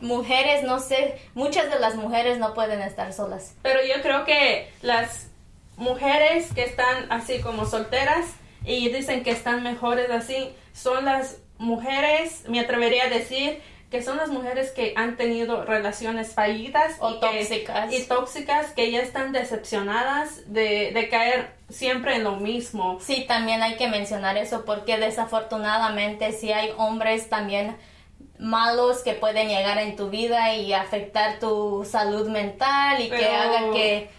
mujeres, 0.00 0.62
no 0.64 0.80
sé, 0.80 1.18
muchas 1.34 1.70
de 1.70 1.78
las 1.78 1.96
mujeres 1.96 2.38
no 2.38 2.54
pueden 2.54 2.80
estar 2.82 3.12
solas. 3.12 3.54
Pero 3.62 3.80
yo 3.82 4.00
creo 4.02 4.24
que 4.24 4.70
las 4.82 5.28
mujeres 5.76 6.52
que 6.54 6.64
están 6.64 7.10
así 7.10 7.40
como 7.40 7.64
solteras 7.64 8.26
y 8.64 8.88
dicen 8.90 9.22
que 9.22 9.30
están 9.30 9.62
mejores 9.62 10.10
así, 10.10 10.52
son 10.72 11.04
las 11.04 11.38
mujeres, 11.58 12.44
me 12.48 12.60
atrevería 12.60 13.04
a 13.04 13.08
decir, 13.08 13.60
que 13.90 14.02
son 14.02 14.18
las 14.18 14.28
mujeres 14.28 14.70
que 14.70 14.92
han 14.96 15.16
tenido 15.16 15.64
relaciones 15.64 16.34
fallidas 16.34 16.96
o 17.00 17.14
tóxicas. 17.14 17.92
y 17.92 18.02
tóxicas, 18.04 18.70
que 18.72 18.90
ya 18.90 19.00
están 19.00 19.32
decepcionadas 19.32 20.52
de, 20.52 20.90
de 20.92 21.08
caer 21.08 21.54
siempre 21.70 22.16
en 22.16 22.24
lo 22.24 22.36
mismo. 22.36 22.98
Sí, 23.00 23.24
también 23.26 23.62
hay 23.62 23.76
que 23.76 23.88
mencionar 23.88 24.36
eso 24.36 24.64
porque 24.66 24.98
desafortunadamente 24.98 26.32
sí 26.32 26.52
hay 26.52 26.70
hombres 26.76 27.30
también 27.30 27.76
malos 28.38 29.02
que 29.02 29.14
pueden 29.14 29.48
llegar 29.48 29.78
en 29.78 29.96
tu 29.96 30.10
vida 30.10 30.54
y 30.54 30.72
afectar 30.72 31.38
tu 31.38 31.86
salud 31.88 32.28
mental 32.28 33.00
y 33.00 33.10
que 33.10 33.26
hagan 33.26 33.72
que... 33.72 34.10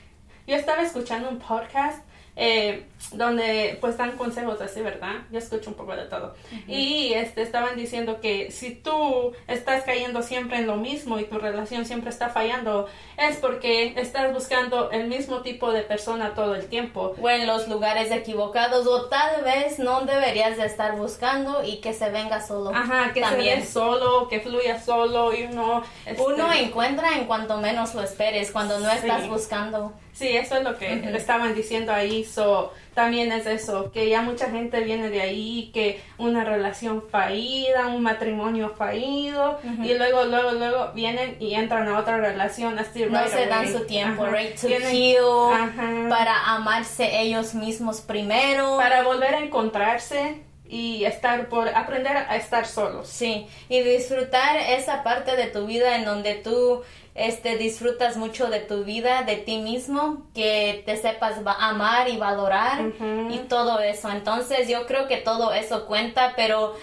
Yo 0.47 0.55
estaba 0.55 0.81
escuchando 0.81 1.29
un 1.29 1.37
podcast 1.37 2.03
eh, 2.41 2.85
donde 3.11 3.77
pues 3.81 3.97
dan 3.97 4.13
consejos 4.13 4.61
así, 4.61 4.81
¿verdad? 4.81 5.15
Yo 5.29 5.39
escucho 5.39 5.71
un 5.71 5.75
poco 5.75 5.93
de 5.93 6.05
todo. 6.05 6.35
Y 6.67 7.11
este, 7.13 7.41
estaban 7.41 7.75
diciendo 7.75 8.21
que 8.21 8.49
si 8.49 8.75
tú 8.75 9.33
estás 9.47 9.83
cayendo 9.83 10.21
siempre 10.23 10.57
en 10.57 10.67
lo 10.67 10.77
mismo 10.77 11.19
y 11.19 11.25
tu 11.25 11.37
relación 11.37 11.85
siempre 11.85 12.11
está 12.11 12.29
fallando, 12.29 12.87
es 13.17 13.35
porque 13.37 13.93
estás 13.97 14.33
buscando 14.33 14.89
el 14.91 15.07
mismo 15.07 15.41
tipo 15.41 15.73
de 15.73 15.81
persona 15.81 16.33
todo 16.33 16.55
el 16.55 16.67
tiempo. 16.67 17.13
O 17.21 17.29
en 17.29 17.45
los 17.45 17.67
lugares 17.67 18.09
equivocados, 18.09 18.87
o 18.87 19.09
tal 19.09 19.43
vez 19.43 19.77
no 19.79 20.01
deberías 20.01 20.55
de 20.55 20.65
estar 20.65 20.95
buscando 20.95 21.63
y 21.65 21.81
que 21.81 21.93
se 21.93 22.09
venga 22.09 22.45
solo. 22.45 22.71
Ajá, 22.73 23.11
que 23.13 23.19
También. 23.19 23.63
se 23.63 23.73
solo, 23.73 24.29
que 24.29 24.39
fluya 24.39 24.81
solo 24.81 25.33
y 25.33 25.43
uno... 25.43 25.83
Este, 26.05 26.21
uno 26.21 26.53
encuentra 26.53 27.17
en 27.17 27.25
cuanto 27.25 27.57
menos 27.57 27.95
lo 27.95 28.01
esperes, 28.01 28.51
cuando 28.51 28.79
no 28.79 28.89
estás 28.89 29.27
buscando. 29.27 29.93
Sí, 30.19 30.35
eso 30.35 30.57
es 30.57 30.65
lo 30.65 30.77
que 30.77 30.97
le 30.97 31.17
estaban 31.17 31.55
diciendo 31.55 31.93
ahí. 31.93 32.25
So, 32.25 32.73
también 32.93 33.31
es 33.31 33.45
eso, 33.45 33.89
que 33.89 34.09
ya 34.09 34.21
mucha 34.21 34.49
gente 34.51 34.81
viene 34.81 35.09
de 35.09 35.21
ahí, 35.21 35.71
que 35.73 36.01
una 36.17 36.43
relación 36.43 37.05
fallida, 37.09 37.87
un 37.87 38.03
matrimonio 38.03 38.75
fallido, 38.77 39.61
y 39.81 39.93
luego, 39.93 40.25
luego, 40.25 40.51
luego 40.51 40.91
vienen 40.93 41.37
y 41.39 41.53
entran 41.53 41.87
a 41.87 41.97
otra 41.97 42.17
relación 42.17 42.77
así. 42.77 43.05
No 43.05 43.25
se 43.29 43.45
dan 43.45 43.71
su 43.71 43.85
tiempo, 43.85 44.25
right, 44.25 44.59
to 44.59 44.67
heal, 44.67 46.09
para 46.09 46.53
amarse 46.53 47.21
ellos 47.21 47.53
mismos 47.53 48.01
primero. 48.01 48.75
Para 48.75 49.03
volver 49.03 49.35
a 49.35 49.39
encontrarse 49.39 50.43
y 50.67 51.05
estar 51.05 51.47
por 51.47 51.69
aprender 51.69 52.15
a 52.15 52.35
estar 52.35 52.67
solos. 52.67 53.07
Sí, 53.07 53.47
y 53.69 53.79
disfrutar 53.81 54.57
esa 54.57 55.01
parte 55.03 55.37
de 55.37 55.47
tu 55.47 55.65
vida 55.65 55.95
en 55.95 56.03
donde 56.03 56.35
tú 56.35 56.83
este, 57.15 57.57
disfrutas 57.57 58.17
mucho 58.17 58.49
de 58.49 58.59
tu 58.59 58.83
vida, 58.83 59.23
de 59.23 59.35
ti 59.35 59.57
mismo, 59.57 60.27
que 60.33 60.83
te 60.85 60.97
sepas 60.97 61.37
amar 61.59 62.09
y 62.09 62.17
valorar 62.17 62.81
y 63.29 63.37
todo 63.49 63.79
eso. 63.79 64.09
Entonces 64.09 64.67
yo 64.69 64.85
creo 64.85 65.07
que 65.07 65.17
todo 65.17 65.53
eso 65.53 65.85
cuenta, 65.85 66.33
pero 66.35 66.75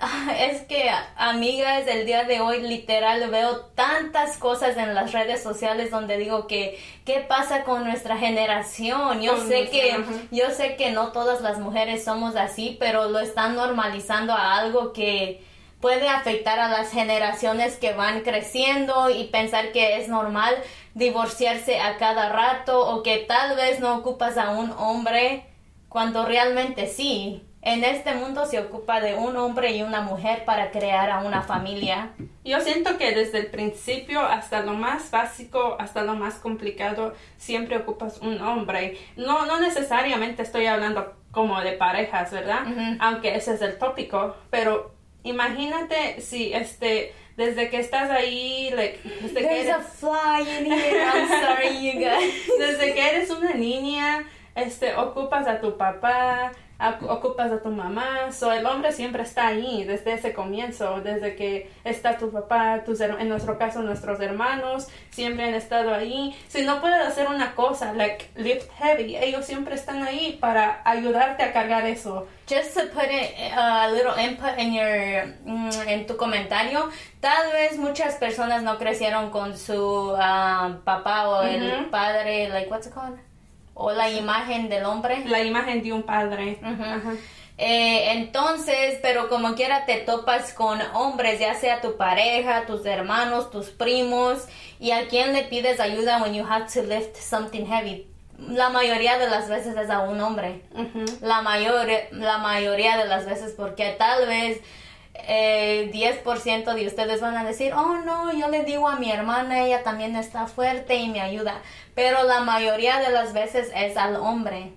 ah, 0.00 0.34
es 0.38 0.62
que 0.62 0.90
amigas 1.16 1.86
del 1.86 2.06
día 2.06 2.24
de 2.24 2.40
hoy 2.40 2.60
literal 2.62 3.28
veo 3.30 3.60
tantas 3.74 4.36
cosas 4.36 4.76
en 4.76 4.94
las 4.94 5.12
redes 5.12 5.42
sociales 5.42 5.90
donde 5.90 6.18
digo 6.18 6.46
que 6.46 6.78
qué 7.04 7.20
pasa 7.20 7.64
con 7.64 7.84
nuestra 7.84 8.16
generación 8.16 9.20
yo 9.20 9.36
sé 9.46 9.68
que 9.68 10.04
yo 10.30 10.50
sé 10.50 10.76
que 10.76 10.90
no 10.90 11.12
todas 11.12 11.40
las 11.40 11.58
mujeres 11.58 12.04
somos 12.04 12.36
así 12.36 12.76
pero 12.78 13.08
lo 13.08 13.18
están 13.18 13.54
normalizando 13.54 14.32
a 14.32 14.56
algo 14.56 14.92
que 14.92 15.42
puede 15.82 16.08
afectar 16.08 16.60
a 16.60 16.68
las 16.68 16.92
generaciones 16.92 17.76
que 17.76 17.92
van 17.92 18.22
creciendo 18.22 19.10
y 19.10 19.24
pensar 19.24 19.72
que 19.72 19.98
es 19.98 20.08
normal 20.08 20.54
divorciarse 20.94 21.80
a 21.80 21.98
cada 21.98 22.30
rato 22.30 22.88
o 22.88 23.02
que 23.02 23.18
tal 23.18 23.56
vez 23.56 23.80
no 23.80 23.98
ocupas 23.98 24.38
a 24.38 24.50
un 24.50 24.70
hombre 24.78 25.44
cuando 25.88 26.24
realmente 26.24 26.86
sí. 26.86 27.44
En 27.62 27.84
este 27.84 28.14
mundo 28.14 28.46
se 28.46 28.58
ocupa 28.60 29.00
de 29.00 29.14
un 29.14 29.36
hombre 29.36 29.72
y 29.72 29.82
una 29.82 30.00
mujer 30.00 30.44
para 30.44 30.70
crear 30.70 31.10
a 31.10 31.20
una 31.20 31.42
familia. 31.42 32.10
Yo 32.44 32.60
siento 32.60 32.96
que 32.96 33.12
desde 33.12 33.38
el 33.38 33.46
principio 33.48 34.20
hasta 34.20 34.62
lo 34.62 34.74
más 34.74 35.10
básico, 35.10 35.76
hasta 35.78 36.02
lo 36.02 36.14
más 36.14 36.34
complicado, 36.36 37.14
siempre 37.38 37.76
ocupas 37.76 38.18
un 38.18 38.40
hombre. 38.40 38.98
No, 39.16 39.46
no 39.46 39.60
necesariamente 39.60 40.42
estoy 40.42 40.66
hablando 40.66 41.14
como 41.30 41.60
de 41.60 41.72
parejas, 41.72 42.30
¿verdad? 42.32 42.62
Aunque 43.00 43.34
ese 43.34 43.54
es 43.54 43.62
el 43.62 43.78
tópico, 43.78 44.36
pero 44.50 45.01
imagínate 45.24 46.20
si 46.20 46.52
este 46.52 47.12
desde 47.36 47.70
que 47.70 47.78
estás 47.78 48.10
ahí, 48.10 48.70
like, 48.74 49.00
desde 49.22 49.40
que 49.40 49.60
eres, 49.60 49.72
a 49.72 49.80
fly 49.80 50.42
in 50.58 50.70
here. 50.70 51.02
I'm 51.02 51.28
sorry, 51.28 51.80
you 51.80 51.92
guys. 52.00 52.34
desde 52.58 52.92
que 52.94 53.08
eres 53.08 53.30
una 53.30 53.54
niña, 53.54 54.24
este, 54.54 54.94
ocupas 54.96 55.46
a 55.48 55.60
tu 55.60 55.76
papá, 55.78 56.52
ocupas 57.08 57.52
a 57.52 57.62
tu 57.62 57.68
mamá, 57.70 58.32
so, 58.32 58.52
el 58.52 58.66
hombre 58.66 58.92
siempre 58.92 59.22
está 59.22 59.48
ahí 59.48 59.84
desde 59.84 60.14
ese 60.14 60.32
comienzo, 60.32 61.00
desde 61.00 61.36
que 61.36 61.70
está 61.84 62.18
tu 62.18 62.30
papá, 62.30 62.82
tus, 62.84 63.00
en 63.00 63.28
nuestro 63.28 63.58
caso 63.58 63.82
nuestros 63.82 64.20
hermanos, 64.20 64.88
siempre 65.10 65.44
han 65.44 65.54
estado 65.54 65.94
ahí. 65.94 66.36
Si 66.48 66.62
no 66.62 66.80
puedes 66.80 67.06
hacer 67.06 67.28
una 67.28 67.54
cosa, 67.54 67.92
like 67.92 68.30
lift 68.36 68.70
heavy, 68.78 69.16
ellos 69.16 69.44
siempre 69.44 69.74
están 69.74 70.02
ahí 70.02 70.38
para 70.40 70.82
ayudarte 70.84 71.42
a 71.42 71.52
cargar 71.52 71.86
eso. 71.86 72.26
Just 72.48 72.74
to 72.74 72.82
put 72.92 73.08
a 73.56 73.88
little 73.90 74.18
input 74.18 74.58
in 74.58 74.74
your, 74.74 75.26
mm, 75.44 75.88
en 75.88 76.06
tu 76.06 76.16
comentario, 76.16 76.90
tal 77.20 77.52
vez 77.52 77.78
muchas 77.78 78.16
personas 78.16 78.62
no 78.62 78.78
crecieron 78.78 79.30
con 79.30 79.56
su 79.56 80.14
ah, 80.18 80.78
papá 80.84 81.28
o 81.28 81.42
el 81.42 81.86
padre, 81.90 82.48
like 82.48 82.70
what's 82.70 82.86
it 82.86 82.92
called? 82.92 83.31
O 83.74 83.92
la 83.92 84.10
imagen 84.10 84.68
del 84.68 84.84
hombre. 84.84 85.24
La 85.26 85.42
imagen 85.42 85.82
de 85.82 85.92
un 85.92 86.02
padre. 86.02 86.58
Eh, 87.58 88.12
entonces, 88.12 88.98
pero 89.02 89.28
como 89.28 89.54
quiera 89.54 89.84
te 89.84 89.98
topas 89.98 90.52
con 90.52 90.80
hombres, 90.94 91.38
ya 91.38 91.54
sea 91.54 91.80
tu 91.80 91.96
pareja, 91.96 92.66
tus 92.66 92.84
hermanos, 92.86 93.50
tus 93.50 93.68
primos, 93.68 94.46
y 94.80 94.90
a 94.90 95.06
quién 95.06 95.32
le 95.32 95.44
pides 95.44 95.78
ayuda 95.78 96.20
when 96.22 96.34
you 96.34 96.44
have 96.44 96.66
to 96.72 96.82
lift 96.82 97.16
something 97.16 97.66
heavy. 97.66 98.08
La 98.38 98.70
mayoría 98.70 99.18
de 99.18 99.28
las 99.28 99.48
veces 99.48 99.76
es 99.76 99.90
a 99.90 100.00
un 100.00 100.20
hombre. 100.20 100.62
la, 101.20 101.42
mayor, 101.42 101.86
la 102.10 102.38
mayoría 102.38 102.96
de 102.96 103.04
las 103.04 103.26
veces 103.26 103.54
porque 103.56 103.94
tal 103.98 104.26
vez 104.26 104.60
eh, 105.14 105.90
10% 105.92 106.74
de 106.74 106.86
ustedes 106.86 107.20
van 107.20 107.36
a 107.36 107.44
decir, 107.44 107.72
oh 107.74 107.96
no, 108.04 108.32
yo 108.32 108.48
le 108.48 108.64
digo 108.64 108.88
a 108.88 108.96
mi 108.96 109.10
hermana, 109.10 109.64
ella 109.64 109.82
también 109.82 110.16
está 110.16 110.46
fuerte 110.46 110.96
y 110.96 111.08
me 111.08 111.20
ayuda. 111.20 111.60
Pero 111.94 112.22
la 112.24 112.40
mayoría 112.40 112.98
de 112.98 113.10
las 113.10 113.32
veces 113.32 113.70
es 113.74 113.96
al 113.96 114.16
hombre. 114.16 114.72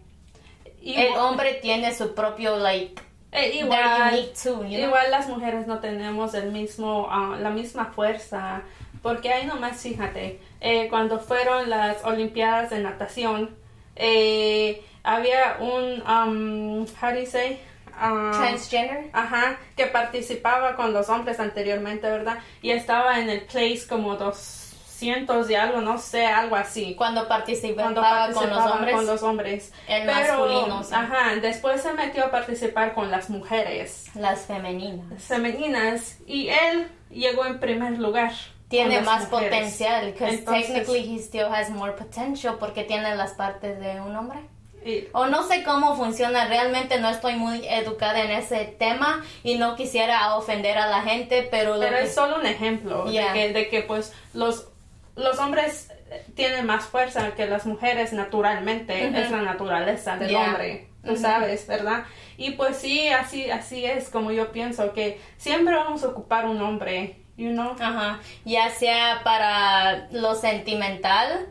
el 0.81 1.15
hombre 1.17 1.55
tiene 1.55 1.93
su 1.93 2.13
propio, 2.13 2.57
like, 2.57 3.01
eh, 3.35 3.57
igual, 3.57 4.31
igual 4.69 5.11
las 5.11 5.27
mujeres 5.27 5.67
no 5.67 5.79
tenemos 5.79 6.33
el 6.35 6.51
mismo, 6.53 7.07
ah, 7.09 7.37
la 7.39 7.49
misma 7.49 7.85
fuerza. 7.85 8.61
Porque 9.01 9.31
ahí 9.31 9.45
nomás, 9.45 9.81
fíjate, 9.81 10.39
eh, 10.61 10.87
cuando 10.89 11.19
fueron 11.19 11.69
las 11.69 12.03
Olimpiadas 12.05 12.69
de 12.69 12.79
natación, 12.79 13.55
eh, 13.95 14.83
había 15.03 15.57
un, 15.59 16.01
um, 16.01 16.85
how 17.01 17.11
do 17.11 17.19
you 17.19 17.25
say? 17.25 17.59
Ah, 17.97 18.31
transgender. 18.35 19.09
Ajá, 19.13 19.57
que 19.75 19.85
participaba 19.87 20.75
con 20.75 20.93
los 20.93 21.09
hombres 21.09 21.39
anteriormente, 21.39 22.09
¿verdad? 22.09 22.39
Y 22.61 22.71
estaba 22.71 23.19
en 23.19 23.29
el 23.29 23.41
place 23.41 23.81
como 23.87 24.15
doscientos 24.15 25.49
y 25.49 25.55
algo, 25.55 25.81
no 25.81 25.97
sé, 25.97 26.25
algo 26.25 26.55
así. 26.55 26.95
Cuando 26.95 27.27
participaba, 27.27 28.31
con 28.33 28.49
los 28.49 28.71
hombres. 28.71 28.95
Con 28.95 29.05
los 29.05 29.23
hombres. 29.23 29.73
El 29.87 30.05
masculino. 30.05 30.81
Ajá, 30.91 31.35
después 31.41 31.81
se 31.81 31.93
metió 31.93 32.25
a 32.25 32.31
participar 32.31 32.93
con 32.93 33.11
las 33.11 33.29
mujeres. 33.29 34.05
Las 34.15 34.41
femeninas. 34.41 35.23
Femeninas. 35.23 36.17
Y 36.25 36.49
él 36.49 36.87
llegó 37.09 37.45
en 37.45 37.59
primer 37.59 37.97
lugar 37.99 38.31
tiene 38.67 39.01
más 39.01 39.27
potencial, 39.27 40.13
porque 40.17 40.37
technically 40.37 41.15
he 41.15 41.19
still 41.19 41.45
has 41.45 41.69
more 41.69 41.93
potential 41.93 42.57
porque 42.59 42.83
tiene 42.83 43.15
las 43.15 43.33
partes 43.33 43.79
de 43.79 44.01
un 44.01 44.15
hombre. 44.15 44.39
O 45.13 45.25
no 45.25 45.43
sé 45.43 45.63
cómo 45.63 45.95
funciona, 45.95 46.47
realmente 46.47 46.99
no 46.99 47.09
estoy 47.09 47.35
muy 47.35 47.67
educada 47.67 48.21
en 48.21 48.31
ese 48.31 48.65
tema 48.65 49.23
y 49.43 49.55
no 49.55 49.75
quisiera 49.75 50.35
ofender 50.35 50.77
a 50.77 50.87
la 50.87 51.01
gente, 51.01 51.47
pero... 51.49 51.79
Pero 51.79 51.97
es 51.97 52.13
solo 52.13 52.37
un 52.37 52.45
ejemplo 52.45 53.05
de, 53.05 53.67
que, 53.69 53.81
pues 53.81 54.13
los, 54.33 54.67
los 55.15 55.39
hombres 55.39 55.91
tienen 56.35 56.65
más 56.65 56.85
fuerza 56.85 57.31
que 57.35 57.47
las 57.47 57.65
mujeres 57.65 58.13
naturalmente, 58.13 59.07
es 59.07 59.31
la 59.31 59.41
naturaleza 59.41 60.17
del 60.17 60.35
hombre, 60.35 60.89
tú 61.03 61.15
sabes, 61.15 61.65
¿verdad? 61.67 62.05
Y 62.37 62.51
pues 62.51 62.77
sí, 62.77 63.09
así, 63.09 63.49
así 63.49 63.85
es 63.85 64.09
como 64.09 64.31
yo 64.31 64.51
pienso 64.51 64.93
que 64.93 65.19
siempre 65.37 65.75
vamos 65.75 66.03
a 66.03 66.09
ocupar 66.09 66.45
un 66.45 66.61
hombre, 66.61 67.21
you 67.37 67.51
know? 67.51 67.75
Ajá, 67.79 68.19
ya 68.43 68.69
sea 68.69 69.21
para 69.23 70.07
lo 70.11 70.35
sentimental, 70.35 71.47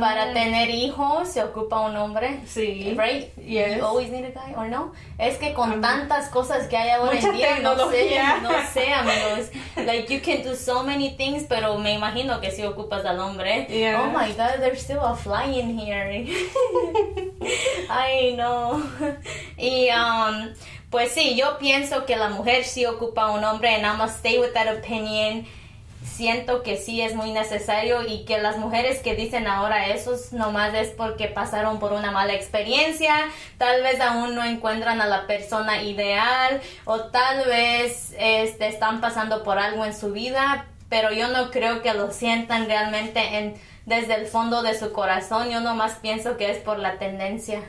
para 0.00 0.32
tener 0.32 0.70
hijos 0.70 1.28
se 1.28 1.42
ocupa 1.42 1.80
un 1.80 1.96
hombre. 1.96 2.40
Sí. 2.46 2.96
Right? 2.98 3.32
Yes. 3.36 3.76
You 3.76 3.84
always 3.84 4.10
need 4.10 4.24
a 4.24 4.30
guy, 4.30 4.54
or 4.56 4.68
no? 4.68 4.92
Es 5.18 5.38
que 5.38 5.54
con 5.54 5.80
tantas 5.80 6.28
cosas 6.30 6.66
que 6.66 6.76
hay 6.76 6.90
ahora 6.90 7.18
en 7.18 7.32
día, 7.32 7.60
no 7.60 7.76
sé, 7.90 8.20
no 8.42 8.50
sé, 8.72 8.92
amigos. 8.92 9.50
Like, 9.76 10.12
you 10.12 10.20
can 10.20 10.42
do 10.42 10.56
so 10.56 10.82
many 10.82 11.16
things, 11.16 11.44
pero 11.48 11.78
me 11.78 11.94
imagino 11.94 12.40
que 12.40 12.50
si 12.50 12.64
ocupas 12.64 13.04
al 13.04 13.20
hombre. 13.20 13.68
Oh 13.96 14.08
my 14.08 14.32
god, 14.32 14.58
there's 14.58 14.82
still 14.82 15.00
a 15.00 15.14
fly 15.14 15.44
in 15.44 15.78
here. 15.78 16.02
Ay, 17.88 18.34
no. 18.36 18.82
Y, 19.56 19.88
um, 19.90 20.54
pues 20.90 21.12
sí, 21.12 21.36
yo 21.36 21.56
pienso 21.58 22.04
que 22.04 22.16
la 22.16 22.30
mujer 22.30 22.64
sí 22.64 22.84
ocupa 22.84 23.30
un 23.30 23.44
hombre, 23.44 23.76
and 23.76 23.86
I'm 23.86 23.98
gonna 23.98 24.10
stay 24.10 24.40
with 24.40 24.54
that 24.54 24.66
opinion 24.66 25.46
siento 26.04 26.62
que 26.62 26.76
sí 26.76 27.00
es 27.00 27.14
muy 27.14 27.32
necesario 27.32 28.02
y 28.06 28.24
que 28.24 28.38
las 28.38 28.58
mujeres 28.58 29.00
que 29.00 29.14
dicen 29.14 29.46
ahora 29.46 29.88
eso 29.88 30.14
nomás 30.32 30.74
es 30.74 30.88
porque 30.88 31.28
pasaron 31.28 31.78
por 31.78 31.92
una 31.92 32.10
mala 32.10 32.34
experiencia, 32.34 33.14
tal 33.58 33.82
vez 33.82 34.00
aún 34.00 34.34
no 34.34 34.44
encuentran 34.44 35.00
a 35.00 35.06
la 35.06 35.26
persona 35.26 35.82
ideal 35.82 36.60
o 36.84 37.04
tal 37.04 37.46
vez 37.46 38.14
este, 38.18 38.68
están 38.68 39.00
pasando 39.00 39.42
por 39.42 39.58
algo 39.58 39.84
en 39.84 39.96
su 39.96 40.12
vida, 40.12 40.66
pero 40.88 41.12
yo 41.12 41.28
no 41.28 41.50
creo 41.50 41.82
que 41.82 41.94
lo 41.94 42.10
sientan 42.10 42.66
realmente 42.66 43.38
en, 43.38 43.54
desde 43.86 44.14
el 44.14 44.26
fondo 44.26 44.62
de 44.62 44.78
su 44.78 44.92
corazón, 44.92 45.50
yo 45.50 45.60
nomás 45.60 45.94
pienso 45.94 46.36
que 46.36 46.50
es 46.50 46.58
por 46.58 46.78
la 46.78 46.98
tendencia. 46.98 47.62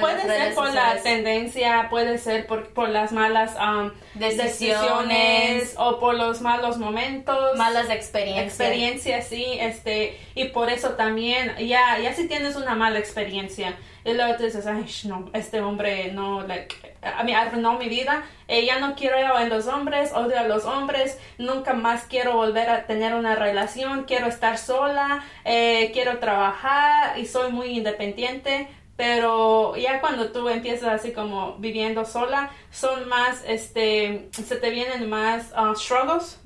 Puede 0.00 0.22
ser 0.22 0.54
por 0.54 0.72
la 0.72 0.96
tendencia, 1.02 1.88
puede 1.90 2.18
ser 2.18 2.46
por, 2.46 2.68
por 2.68 2.88
las 2.88 3.12
malas 3.12 3.54
um, 3.56 3.90
decisiones. 4.14 5.74
o 5.76 5.98
por 6.00 6.14
los 6.14 6.40
malos 6.40 6.78
momentos. 6.78 7.56
Malas 7.58 7.90
experiencias. 7.90 8.46
Experiencias, 8.46 9.26
sí, 9.28 9.44
este, 9.60 10.18
y 10.34 10.46
por 10.46 10.70
eso 10.70 10.90
también, 10.90 11.54
ya, 11.58 11.98
ya 11.98 12.14
si 12.14 12.26
tienes 12.26 12.56
una 12.56 12.74
mala 12.74 12.98
experiencia, 12.98 13.76
y 14.04 14.14
luego 14.14 14.36
dices, 14.42 14.66
ay, 14.66 14.86
no, 15.04 15.30
este 15.32 15.60
hombre 15.60 16.10
no, 16.12 16.42
like, 16.42 16.74
a 17.02 17.22
mí 17.22 17.34
arruinó 17.34 17.78
mi 17.78 17.88
vida, 17.88 18.24
eh, 18.48 18.64
ya 18.64 18.78
no 18.78 18.94
quiero 18.94 19.36
a 19.36 19.44
los 19.44 19.66
hombres, 19.66 20.12
odio 20.12 20.38
a 20.38 20.44
los 20.44 20.64
hombres, 20.64 21.18
nunca 21.38 21.74
más 21.74 22.04
quiero 22.04 22.34
volver 22.34 22.68
a 22.68 22.86
tener 22.86 23.14
una 23.14 23.34
relación, 23.34 24.04
quiero 24.04 24.26
estar 24.26 24.58
sola, 24.58 25.24
eh, 25.44 25.90
quiero 25.92 26.18
trabajar 26.18 27.18
y 27.18 27.26
soy 27.26 27.52
muy 27.52 27.68
independiente, 27.68 28.68
pero 28.96 29.74
ya 29.76 30.00
cuando 30.00 30.30
tú 30.30 30.48
empiezas 30.48 31.00
así 31.00 31.12
como 31.12 31.56
viviendo 31.56 32.04
sola, 32.04 32.50
son 32.70 33.08
más, 33.08 33.42
este, 33.46 34.28
se 34.32 34.56
te 34.56 34.70
vienen 34.70 35.08
más 35.08 35.52
uh, 35.52 35.74
struggles. 35.74 36.40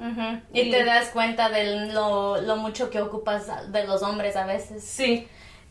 y, 0.52 0.70
te 0.70 0.84
das 0.84 1.08
cuenta 1.08 1.48
de 1.48 1.92
lo, 1.92 2.40
lo 2.40 2.56
mucho 2.56 2.88
que 2.88 3.00
ocupas 3.00 3.72
de 3.72 3.86
los 3.86 4.02
hombres 4.02 4.36
a 4.36 4.46
veces. 4.46 4.84
Sí. 4.84 5.28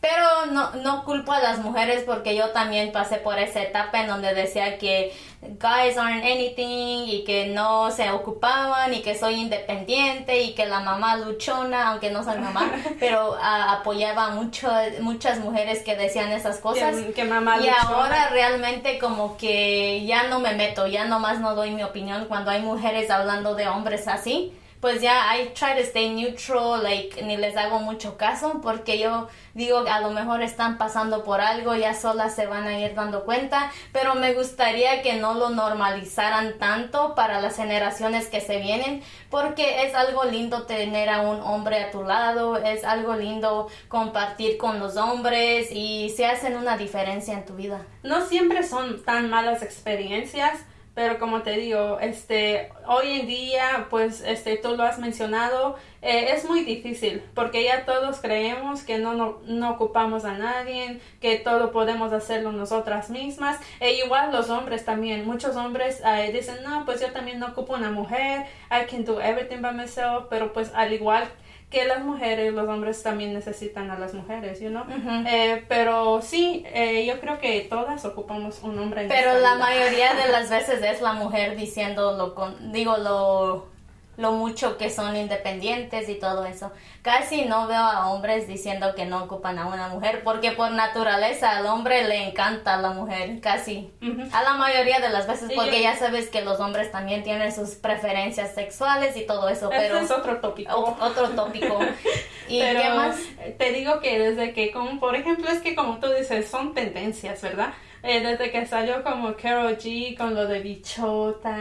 Pero 0.08 0.52
no, 0.52 0.70
no 0.82 1.04
culpo 1.04 1.32
a 1.32 1.40
las 1.40 1.58
mujeres 1.58 2.04
porque 2.04 2.36
yo 2.36 2.50
también 2.50 2.92
pasé 2.92 3.16
por 3.16 3.38
esa 3.38 3.62
etapa 3.62 4.02
en 4.02 4.08
donde 4.08 4.34
decía 4.34 4.78
que 4.78 5.12
guys 5.42 5.96
aren't 5.98 6.24
anything 6.24 7.08
y 7.08 7.24
que 7.24 7.48
no 7.48 7.90
se 7.90 8.10
ocupaban 8.10 8.94
y 8.94 9.02
que 9.02 9.16
soy 9.16 9.34
independiente 9.34 10.42
y 10.42 10.54
que 10.54 10.66
la 10.66 10.80
mamá 10.80 11.16
luchona, 11.16 11.88
aunque 11.88 12.10
no 12.10 12.22
soy 12.22 12.38
mamá, 12.38 12.70
pero 13.00 13.36
apoyaba 13.40 14.30
mucho 14.30 14.70
muchas 15.00 15.40
mujeres 15.40 15.82
que 15.82 15.96
decían 15.96 16.30
esas 16.30 16.58
cosas. 16.58 16.94
Que, 17.14 17.24
mamá 17.24 17.58
y 17.60 17.68
ahora 17.68 18.28
realmente 18.28 18.98
como 18.98 19.36
que 19.36 20.04
ya 20.06 20.28
no 20.28 20.38
me 20.38 20.54
meto, 20.54 20.86
ya 20.86 21.04
nomás 21.04 21.40
no 21.40 21.54
doy 21.54 21.70
mi 21.70 21.82
opinión 21.82 22.26
cuando 22.26 22.50
hay 22.50 22.62
mujeres 22.62 23.10
hablando 23.10 23.54
de 23.54 23.66
hombres 23.68 24.06
así 24.06 24.52
pues 24.86 25.02
ya 25.02 25.36
I 25.36 25.48
try 25.48 25.74
to 25.74 25.80
stay 25.80 26.10
neutral, 26.10 26.80
like 26.80 27.20
ni 27.24 27.36
les 27.36 27.56
hago 27.56 27.80
mucho 27.80 28.16
caso 28.16 28.60
porque 28.62 29.00
yo 29.00 29.26
digo 29.52 29.78
a 29.78 29.98
lo 29.98 30.10
mejor 30.10 30.42
están 30.42 30.78
pasando 30.78 31.24
por 31.24 31.40
algo, 31.40 31.74
ya 31.74 31.92
solas 31.92 32.36
se 32.36 32.46
van 32.46 32.68
a 32.68 32.78
ir 32.78 32.94
dando 32.94 33.24
cuenta, 33.24 33.72
pero 33.90 34.14
me 34.14 34.32
gustaría 34.34 35.02
que 35.02 35.14
no 35.14 35.34
lo 35.34 35.50
normalizaran 35.50 36.56
tanto 36.60 37.16
para 37.16 37.40
las 37.40 37.56
generaciones 37.56 38.28
que 38.28 38.40
se 38.40 38.58
vienen 38.58 39.02
porque 39.28 39.86
es 39.86 39.94
algo 39.96 40.22
lindo 40.22 40.66
tener 40.66 41.08
a 41.08 41.22
un 41.22 41.40
hombre 41.40 41.82
a 41.82 41.90
tu 41.90 42.04
lado, 42.04 42.56
es 42.56 42.84
algo 42.84 43.16
lindo 43.16 43.66
compartir 43.88 44.56
con 44.56 44.78
los 44.78 44.96
hombres 44.96 45.66
y 45.72 46.14
se 46.16 46.26
hacen 46.26 46.56
una 46.56 46.76
diferencia 46.76 47.34
en 47.34 47.44
tu 47.44 47.56
vida. 47.56 47.84
No 48.04 48.24
siempre 48.24 48.62
son 48.62 49.02
tan 49.02 49.30
malas 49.30 49.64
experiencias 49.64 50.60
pero 50.96 51.18
como 51.18 51.42
te 51.42 51.50
digo, 51.50 51.98
este, 52.00 52.72
hoy 52.86 53.20
en 53.20 53.26
día, 53.26 53.86
pues, 53.90 54.22
este, 54.22 54.56
tú 54.56 54.78
lo 54.78 54.82
has 54.82 54.98
mencionado, 54.98 55.76
eh, 56.00 56.30
es 56.32 56.46
muy 56.46 56.64
difícil 56.64 57.22
porque 57.34 57.64
ya 57.64 57.84
todos 57.84 58.18
creemos 58.22 58.82
que 58.82 58.96
no, 58.96 59.12
no, 59.12 59.42
no, 59.44 59.72
ocupamos 59.72 60.24
a 60.24 60.38
nadie, 60.38 60.98
que 61.20 61.36
todo 61.36 61.70
podemos 61.70 62.14
hacerlo 62.14 62.50
nosotras 62.50 63.10
mismas. 63.10 63.60
E 63.78 63.92
igual 64.02 64.32
los 64.32 64.48
hombres 64.48 64.86
también, 64.86 65.26
muchos 65.26 65.54
hombres 65.56 66.00
eh, 66.02 66.32
dicen, 66.32 66.64
no, 66.64 66.86
pues 66.86 67.02
yo 67.02 67.12
también 67.12 67.40
no 67.40 67.48
ocupo 67.48 67.74
una 67.74 67.90
mujer, 67.90 68.46
I 68.70 68.86
can 68.90 69.04
do 69.04 69.20
everything 69.20 69.60
by 69.60 69.74
myself, 69.74 70.28
pero 70.30 70.54
pues 70.54 70.72
al 70.74 70.94
igual 70.94 71.28
que 71.70 71.84
las 71.84 72.04
mujeres, 72.04 72.52
los 72.52 72.68
hombres 72.68 73.02
también 73.02 73.34
necesitan 73.34 73.90
a 73.90 73.98
las 73.98 74.14
mujeres, 74.14 74.60
you 74.60 74.68
know? 74.68 74.84
Eh, 75.26 75.64
pero 75.68 76.22
sí, 76.22 76.64
eh, 76.72 77.04
yo 77.06 77.18
creo 77.20 77.40
que 77.40 77.66
todas 77.68 78.04
ocupamos 78.04 78.62
un 78.62 78.78
hombre. 78.78 79.06
pero 79.08 79.38
la 79.38 79.56
mayoría 79.56 80.14
de 80.14 80.28
las 80.32 80.48
veces 80.48 80.82
es 80.82 81.00
la 81.00 81.14
mujer 81.14 81.56
diciendo 81.56 82.16
lo 82.16 82.34
con, 82.34 82.72
digo 82.72 82.96
lo 82.98 83.75
lo 84.16 84.32
mucho 84.32 84.76
que 84.78 84.90
son 84.90 85.16
independientes 85.16 86.08
y 86.08 86.14
todo 86.14 86.44
eso. 86.46 86.72
Casi 87.02 87.44
no 87.44 87.66
veo 87.66 87.78
a 87.78 88.10
hombres 88.10 88.48
diciendo 88.48 88.94
que 88.94 89.04
no 89.04 89.24
ocupan 89.24 89.58
a 89.58 89.66
una 89.66 89.88
mujer, 89.88 90.22
porque 90.24 90.52
por 90.52 90.70
naturaleza 90.70 91.56
al 91.56 91.66
hombre 91.66 92.06
le 92.06 92.28
encanta 92.28 92.74
a 92.74 92.80
la 92.80 92.90
mujer, 92.90 93.40
casi. 93.40 93.92
A 94.32 94.42
la 94.42 94.54
mayoría 94.54 95.00
de 95.00 95.10
las 95.10 95.26
veces, 95.26 95.50
porque 95.54 95.82
ya 95.82 95.96
sabes 95.96 96.28
que 96.28 96.42
los 96.42 96.60
hombres 96.60 96.90
también 96.90 97.22
tienen 97.22 97.52
sus 97.52 97.76
preferencias 97.76 98.54
sexuales 98.54 99.16
y 99.16 99.26
todo 99.26 99.48
eso, 99.48 99.68
pero... 99.68 99.98
es 99.98 100.10
otro 100.10 100.40
tópico. 100.40 100.96
otro 101.00 101.30
tópico. 101.30 101.78
¿Y 102.48 102.60
qué 102.60 102.90
más? 102.94 103.16
Te 103.58 103.72
digo 103.72 104.00
que 104.00 104.18
desde 104.18 104.52
que, 104.52 104.70
como 104.70 104.98
por 104.98 105.16
ejemplo, 105.16 105.48
es 105.50 105.60
que 105.60 105.74
como 105.74 105.98
tú 105.98 106.08
dices, 106.12 106.48
son 106.48 106.74
tendencias, 106.74 107.42
¿verdad? 107.42 107.72
Eh, 108.06 108.20
desde 108.20 108.52
que 108.52 108.64
salió 108.66 109.02
como 109.02 109.34
Carol 109.34 109.76
G 109.76 110.16
con 110.16 110.32
lo 110.34 110.46
de 110.46 110.60
bichota 110.60 111.56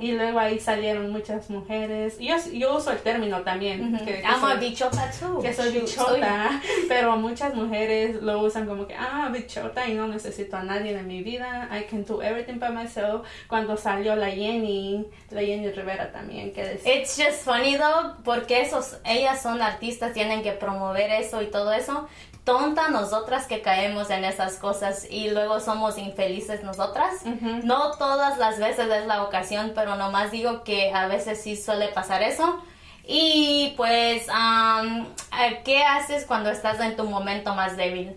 y 0.00 0.12
luego 0.12 0.38
ahí 0.38 0.60
salieron 0.60 1.10
muchas 1.10 1.50
mujeres. 1.50 2.16
Yo, 2.20 2.36
yo 2.52 2.76
uso 2.76 2.92
el 2.92 2.98
término 2.98 3.40
también. 3.40 3.98
que, 4.04 4.22
Amo 4.24 4.54
bichota 4.60 5.10
too. 5.18 5.42
Que 5.42 5.52
soy 5.52 5.72
bichota, 5.72 6.60
pero 6.88 7.16
muchas 7.16 7.54
mujeres 7.56 8.22
lo 8.22 8.40
usan 8.40 8.68
como 8.68 8.86
que, 8.86 8.94
ah, 8.94 9.30
bichota 9.32 9.88
y 9.88 9.94
no 9.94 10.06
necesito 10.06 10.56
a 10.56 10.62
nadie 10.62 10.96
en 10.96 11.08
mi 11.08 11.22
vida. 11.24 11.68
I 11.72 11.82
can 11.90 12.04
do 12.04 12.22
everything 12.22 12.60
by 12.60 12.70
myself. 12.70 13.26
Cuando 13.48 13.76
salió 13.76 14.14
la 14.14 14.30
Jenny, 14.30 15.06
la 15.30 15.40
Jenny 15.40 15.72
Rivera 15.72 16.12
también, 16.12 16.52
que 16.52 16.64
decía. 16.64 16.94
It's 16.94 17.16
just 17.16 17.44
funny 17.44 17.76
though, 17.76 18.14
porque 18.22 18.60
esos, 18.60 18.98
ellas 19.04 19.42
son 19.42 19.60
artistas, 19.60 20.12
tienen 20.12 20.42
que 20.42 20.52
promover 20.52 21.10
eso 21.10 21.42
y 21.42 21.46
todo 21.46 21.72
eso 21.72 22.06
tonta 22.44 22.88
nosotras 22.88 23.46
que 23.46 23.62
caemos 23.62 24.10
en 24.10 24.24
esas 24.24 24.54
cosas 24.54 25.06
y 25.08 25.30
luego 25.30 25.60
somos 25.60 25.79
infelices 25.98 26.62
nosotras. 26.62 27.24
No 27.64 27.92
todas 27.92 28.38
las 28.38 28.58
veces 28.58 28.90
es 28.90 29.06
la 29.06 29.22
ocasión, 29.22 29.72
pero 29.74 29.96
nomás 29.96 30.30
digo 30.30 30.64
que 30.64 30.92
a 30.92 31.06
veces 31.06 31.42
sí 31.42 31.56
suele 31.56 31.88
pasar 31.88 32.22
eso. 32.22 32.62
Y 33.06 33.74
pues, 33.76 34.26
¿qué 35.64 35.82
haces 35.82 36.26
cuando 36.26 36.50
estás 36.50 36.78
en 36.80 36.96
tu 36.96 37.04
momento 37.04 37.54
más 37.54 37.76
débil? 37.76 38.16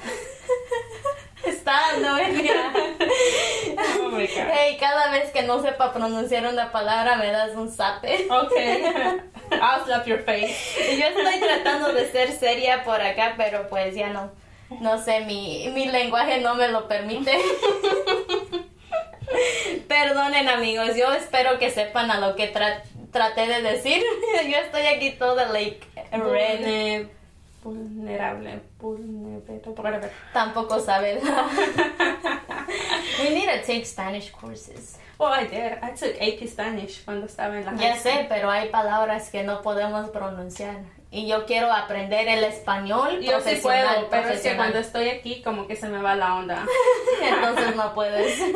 Está 1.43 1.97
no 1.99 2.15
oh 2.15 2.19
hey, 4.17 4.78
cada 4.80 5.12
vez 5.12 5.30
que 5.32 5.41
no 5.41 5.62
sepa 5.62 5.91
pronunciar 5.91 6.47
una 6.47 6.71
palabra 6.71 7.17
me 7.17 7.30
das 7.32 7.54
un 7.56 7.69
zape. 7.69 8.28
Ok. 8.30 8.54
I'll 9.52 9.84
slap 9.86 10.08
your 10.08 10.23
face. 10.23 10.56
Yo 10.97 11.06
estoy 11.06 11.39
tratando 11.39 11.91
de 11.91 12.10
ser 12.12 12.32
seria 12.32 12.84
por 12.84 13.02
acá, 13.02 13.34
pero 13.36 13.67
pues 13.67 13.93
ya 13.93 14.08
no. 14.10 14.32
No 14.80 15.04
sé, 15.04 15.19
mi, 15.21 15.69
mi 15.73 15.88
lenguaje 15.88 16.39
no 16.39 16.56
me 16.56 16.69
lo 16.69 16.88
permite. 16.88 17.38
Perdonen 19.88 20.49
amigos, 20.49 20.95
yo 20.95 21.13
espero 21.13 21.60
que 21.60 21.69
sepan 21.69 22.10
a 22.12 22.19
lo 22.19 22.36
que 22.36 22.47
trato 22.47 22.89
traté 23.13 23.47
de 23.47 23.62
decir. 23.62 24.04
Yo 24.49 24.58
estoy 24.58 24.88
aquí 24.88 25.12
toda 25.12 25.45
like. 25.54 25.88
Vulnerable, 27.63 28.60
vulnerable, 28.78 30.12
Tampoco 30.34 30.82
sabe. 30.82 31.21
We 33.19 33.30
need 33.30 33.45
to 33.45 33.65
take 33.65 33.86
Spanish 33.86 34.32
courses. 34.32 34.97
Oh, 35.17 35.28
I 35.28 35.45
did. 35.45 35.78
I 35.82 35.91
took 35.91 36.19
AP 36.19 36.45
Spanish 36.49 37.06
cuando 37.06 37.26
estaba 37.28 37.58
en 37.58 37.65
la 37.65 37.76
Ya 37.76 37.95
sé, 37.95 38.26
pero 38.28 38.49
hay 38.49 38.67
palabras 38.67 39.30
que 39.30 39.43
no 39.43 39.62
podemos 39.62 40.10
pronunciar. 40.10 40.82
Y 41.13 41.28
yo 41.28 41.45
quiero 41.45 41.71
aprender 41.71 42.28
el 42.28 42.43
español 42.43 43.21
yo 43.21 43.39
sí 43.39 43.58
puedo, 43.62 43.88
pero 44.10 44.30
es 44.30 44.41
que 44.41 44.56
cuando 44.56 44.80
estoy 44.80 45.10
aquí 45.10 45.43
como 45.43 45.67
que 45.67 45.76
se 45.76 45.88
me 45.88 46.02
va 46.02 46.15
la 46.15 46.34
onda. 46.34 46.65
Entonces 47.21 47.76
no 47.76 47.93
puedes. 47.93 48.41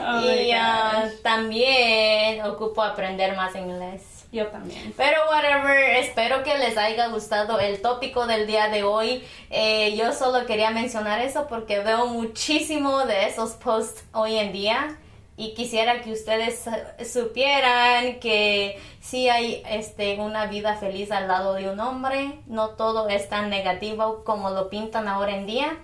Oh 0.00 0.20
y 0.20 0.52
uh, 0.52 1.22
también 1.22 2.42
ocupo 2.42 2.82
aprender 2.82 3.34
más 3.34 3.56
inglés. 3.56 4.26
Yo 4.30 4.46
también. 4.48 4.94
Pero 4.96 5.18
whatever, 5.28 5.76
espero 5.96 6.44
que 6.44 6.56
les 6.56 6.76
haya 6.76 7.08
gustado 7.08 7.58
el 7.58 7.80
tópico 7.80 8.26
del 8.26 8.46
día 8.46 8.68
de 8.68 8.84
hoy. 8.84 9.24
Eh, 9.50 9.96
yo 9.96 10.12
solo 10.12 10.46
quería 10.46 10.70
mencionar 10.70 11.20
eso 11.20 11.48
porque 11.48 11.80
veo 11.80 12.06
muchísimo 12.06 13.06
de 13.06 13.26
esos 13.26 13.52
posts 13.52 14.04
hoy 14.12 14.36
en 14.36 14.52
día 14.52 14.98
y 15.38 15.54
quisiera 15.54 16.02
que 16.02 16.12
ustedes 16.12 16.64
supieran 17.10 18.18
que 18.18 18.76
sí 19.00 19.28
hay 19.28 19.62
este 19.70 20.18
una 20.18 20.46
vida 20.46 20.74
feliz 20.74 21.12
al 21.12 21.28
lado 21.28 21.54
de 21.54 21.70
un 21.70 21.78
hombre, 21.78 22.40
no 22.46 22.70
todo 22.70 23.08
es 23.08 23.28
tan 23.28 23.48
negativo 23.48 24.24
como 24.24 24.50
lo 24.50 24.68
pintan 24.68 25.06
ahora 25.06 25.36
en 25.36 25.46
día. 25.46 25.78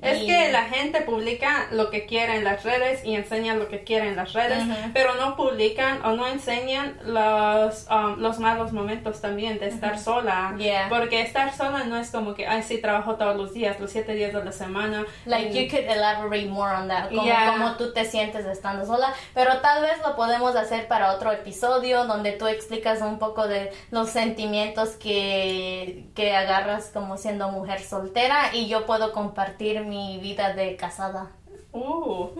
Es 0.00 0.18
que 0.24 0.52
la 0.52 0.64
gente 0.64 1.00
publica 1.00 1.66
lo 1.72 1.90
que 1.90 2.06
quiere 2.06 2.36
en 2.36 2.44
las 2.44 2.62
redes 2.62 3.04
y 3.04 3.16
enseña 3.16 3.54
lo 3.54 3.68
que 3.68 3.82
quiere 3.82 4.08
en 4.08 4.16
las 4.16 4.32
redes, 4.32 4.62
pero 4.94 5.14
no 5.16 5.36
publican 5.36 6.04
o 6.04 6.12
no 6.12 6.28
enseñan 6.28 6.96
los, 7.04 7.86
um, 7.90 8.20
los 8.20 8.38
malos 8.38 8.72
momentos 8.72 9.20
también 9.20 9.58
de 9.58 9.68
estar 9.68 9.98
sola. 9.98 10.54
Porque 10.88 11.22
estar 11.22 11.52
sola 11.54 11.84
no 11.84 11.96
es 11.96 12.10
como 12.10 12.34
que, 12.34 12.46
ay, 12.46 12.62
sí, 12.62 12.78
trabajo 12.78 13.16
todos 13.16 13.36
los 13.36 13.52
días, 13.52 13.80
los 13.80 13.90
siete 13.90 14.14
días 14.14 14.32
de 14.32 14.44
la 14.44 14.52
semana. 14.52 15.04
Like, 15.26 15.52
you 15.52 15.68
could 15.68 15.84
elaborate 15.90 16.46
more 16.46 16.72
on 16.72 16.88
that, 16.88 17.08
como, 17.08 17.22
como 17.50 17.76
tú 17.76 17.92
te 17.92 18.04
sientes 18.04 18.46
estando 18.46 18.86
sola, 18.86 19.12
pero 19.34 19.58
tal 19.58 19.82
vez 19.82 19.98
lo 20.06 20.14
podemos 20.14 20.54
hacer 20.54 20.86
para 20.86 21.12
otro 21.12 21.32
episodio 21.32 22.04
donde 22.04 22.32
tú 22.32 22.46
explicas 22.46 23.02
un 23.02 23.18
poco 23.18 23.48
de 23.48 23.72
los 23.90 24.10
sentimientos 24.10 24.90
que, 24.90 26.06
que 26.14 26.36
agarras 26.36 26.90
como 26.92 27.16
siendo 27.16 27.48
mujer 27.50 27.80
soltera 27.80 28.50
y 28.52 28.68
yo 28.68 28.86
puedo 28.86 29.12
compartir 29.12 29.87
mi 29.88 30.18
vida 30.18 30.54
de 30.54 30.76
casada. 30.76 31.30
Uh. 31.72 32.28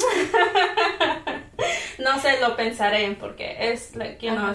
no 1.99 2.19
sé, 2.21 2.41
lo 2.41 2.57
pensaré 2.57 3.17
porque 3.19 3.73
es, 3.73 3.95
like, 3.95 4.25
you 4.25 4.33
know, 4.33 4.55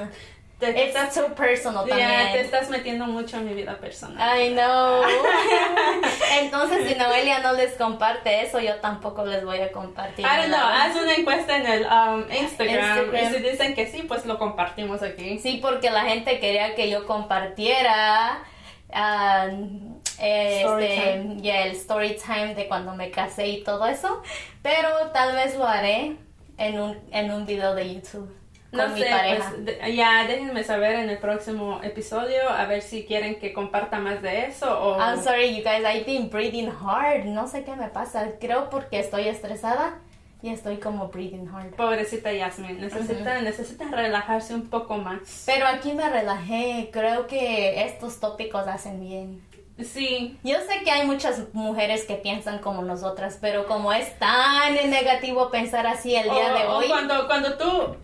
te, 0.59 0.87
estás, 0.87 1.13
so 1.13 1.27
personal 1.35 1.85
también. 1.85 2.31
te 2.31 2.41
estás 2.41 2.69
metiendo 2.69 3.05
mucho 3.05 3.37
en 3.37 3.45
mi 3.45 3.53
vida 3.53 3.77
personal. 3.77 4.39
I 4.39 4.53
know. 4.53 5.03
Entonces, 6.39 6.87
si 6.87 6.95
Noelia 6.95 7.39
no 7.39 7.53
les 7.53 7.73
comparte 7.73 8.43
eso, 8.43 8.59
yo 8.59 8.75
tampoco 8.75 9.25
les 9.25 9.43
voy 9.43 9.59
a 9.59 9.71
compartir. 9.71 10.25
I 10.25 10.37
don't 10.37 10.47
know, 10.47 10.59
haz 10.59 10.95
una 10.95 11.15
encuesta 11.15 11.57
en 11.57 11.65
el 11.65 11.85
um, 11.85 12.23
Instagram, 12.31 13.13
y 13.13 13.33
si 13.33 13.41
dicen 13.41 13.75
que 13.75 13.87
sí, 13.87 14.03
pues 14.03 14.25
lo 14.25 14.37
compartimos 14.37 15.03
aquí. 15.03 15.39
Sí, 15.39 15.59
porque 15.61 15.89
la 15.89 16.03
gente 16.03 16.39
quería 16.39 16.75
que 16.75 16.89
yo 16.89 17.05
compartiera. 17.05 18.43
Uh, 18.89 20.01
este, 20.19 21.25
ya 21.37 21.65
el 21.65 21.71
story 21.71 22.15
time 22.15 22.55
de 22.55 22.67
cuando 22.67 22.95
me 22.95 23.11
casé 23.11 23.47
y 23.47 23.63
todo 23.63 23.85
eso, 23.87 24.21
pero 24.61 24.89
tal 25.13 25.35
vez 25.35 25.55
lo 25.55 25.65
haré 25.65 26.17
en 26.57 26.79
un, 26.79 26.97
en 27.11 27.31
un 27.31 27.45
video 27.45 27.75
de 27.75 27.95
YouTube. 27.95 28.33
Con 28.71 28.79
no 28.79 28.95
mi 28.95 29.03
pareja. 29.03 29.53
Pues, 29.63 29.95
ya 29.95 30.25
déjenme 30.25 30.63
saber 30.63 30.95
en 30.95 31.09
el 31.09 31.19
próximo 31.19 31.79
episodio 31.83 32.49
a 32.49 32.65
ver 32.65 32.81
si 32.81 33.05
quieren 33.05 33.35
que 33.35 33.53
comparta 33.53 33.99
más 33.99 34.21
de 34.23 34.45
eso 34.47 34.67
o... 34.79 34.99
I'm 34.99 35.21
sorry 35.21 35.55
you 35.55 35.63
guys, 35.63 35.83
I've 35.85 36.05
been 36.05 36.29
breathing 36.29 36.69
hard, 36.69 37.25
no 37.25 37.47
sé 37.47 37.63
qué 37.63 37.75
me 37.75 37.89
pasa, 37.89 38.31
creo 38.39 38.71
porque 38.71 38.99
estoy 38.99 39.27
estresada 39.27 39.99
Y 40.43 40.49
estoy 40.49 40.75
como 40.75 41.07
breathing 41.07 41.47
hard. 41.47 41.75
Pobrecita 41.75 42.33
Yasmin, 42.33 42.81
necesita, 42.81 43.41
necesita 43.41 43.85
relajarse 43.89 44.53
un 44.53 44.67
poco 44.67 44.97
más. 44.97 45.43
Pero 45.45 45.65
aquí 45.65 45.93
me 45.93 46.09
relajé, 46.09 46.89
creo 46.91 47.27
que 47.27 47.85
estos 47.85 48.19
tópicos 48.19 48.67
hacen 48.67 48.99
bien. 48.99 49.41
Sí. 49.81 50.37
Yo 50.43 50.57
sé 50.67 50.83
que 50.83 50.91
hay 50.91 51.07
muchas 51.07 51.53
mujeres 51.53 52.05
que 52.05 52.15
piensan 52.15 52.59
como 52.59 52.81
nosotras, 52.83 53.37
pero 53.41 53.65
como 53.65 53.91
es 53.91 54.17
tan 54.19 54.75
negativo 54.89 55.49
pensar 55.49 55.87
así 55.87 56.15
el 56.15 56.25
día 56.25 56.53
O- 56.53 56.57
de 56.59 56.63
o 56.65 56.77
hoy, 56.77 56.87
cuando, 56.87 57.25
cuando 57.27 57.57
tú 57.57 57.95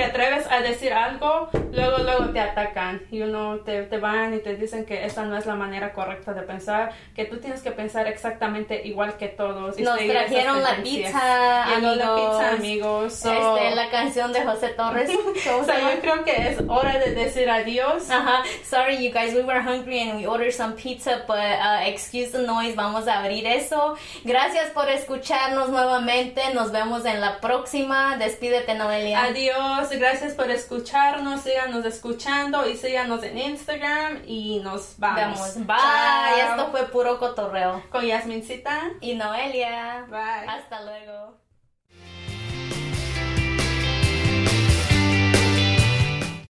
te 0.00 0.06
atreves 0.06 0.46
a 0.50 0.60
decir 0.60 0.94
algo, 0.94 1.50
luego, 1.72 1.98
luego 1.98 2.24
te 2.30 2.40
atacan 2.40 3.02
y 3.10 3.20
uno 3.20 3.56
te, 3.60 3.82
te 3.82 3.98
van 3.98 4.32
y 4.34 4.38
te 4.38 4.56
dicen 4.56 4.86
que 4.86 5.04
esa 5.04 5.24
no 5.24 5.36
es 5.36 5.44
la 5.44 5.54
manera 5.56 5.92
correcta 5.92 6.32
de 6.32 6.40
pensar, 6.42 6.92
que 7.14 7.26
tú 7.26 7.36
tienes 7.38 7.60
que 7.62 7.70
pensar 7.70 8.06
exactamente 8.06 8.80
igual 8.86 9.18
que 9.18 9.28
todos. 9.28 9.78
y 9.78 9.82
nos 9.82 9.98
trajeron 9.98 10.62
la 10.62 10.76
pizza, 10.76 11.64
amigos. 11.74 11.96
la 11.98 12.14
pizza, 12.14 12.50
amigos. 12.52 13.14
so- 13.14 13.56
Este, 13.56 13.74
la 13.74 13.90
canción 13.90 14.32
de 14.32 14.42
José 14.42 14.68
Torres. 14.70 15.10
yo 15.44 16.00
creo 16.00 16.24
que 16.24 16.48
es 16.48 16.58
hora 16.66 16.98
de 16.98 17.14
decir 17.14 17.50
adiós. 17.50 18.10
Ajá, 18.10 18.42
sorry 18.64 18.96
you 19.06 19.12
guys, 19.12 19.34
we 19.34 19.42
were 19.42 19.60
hungry 19.60 20.00
and 20.00 20.18
we 20.18 20.26
ordered 20.26 20.52
some 20.52 20.74
pizza, 20.76 21.24
but 21.26 21.36
uh, 21.36 21.86
excuse 21.86 22.30
the 22.32 22.38
noise, 22.46 22.74
vamos 22.74 23.06
a 23.06 23.18
abrir 23.20 23.46
eso. 23.46 23.96
Gracias 24.24 24.70
por 24.70 24.88
escucharnos 24.88 25.68
nuevamente, 25.68 26.40
nos 26.54 26.72
vemos 26.72 27.04
en 27.04 27.20
la 27.20 27.38
próxima. 27.40 28.16
Despídete, 28.16 28.74
Noelia. 28.74 29.24
Adiós, 29.24 29.89
gracias 29.98 30.34
por 30.34 30.50
escucharnos, 30.50 31.42
síganos 31.42 31.84
escuchando 31.84 32.68
y 32.68 32.76
síganos 32.76 33.22
en 33.22 33.38
Instagram 33.38 34.22
y 34.26 34.60
nos 34.60 34.94
vamos. 34.98 35.16
Vemos. 35.16 35.66
Bye. 35.66 35.76
Chao. 35.76 36.50
Esto 36.50 36.70
fue 36.70 36.86
puro 36.88 37.18
cotorreo. 37.18 37.82
con 37.90 38.04
Yasmincita. 38.04 38.90
Y 39.00 39.14
Noelia. 39.14 40.06
Bye. 40.08 40.48
Hasta 40.48 40.82
luego. 40.82 41.39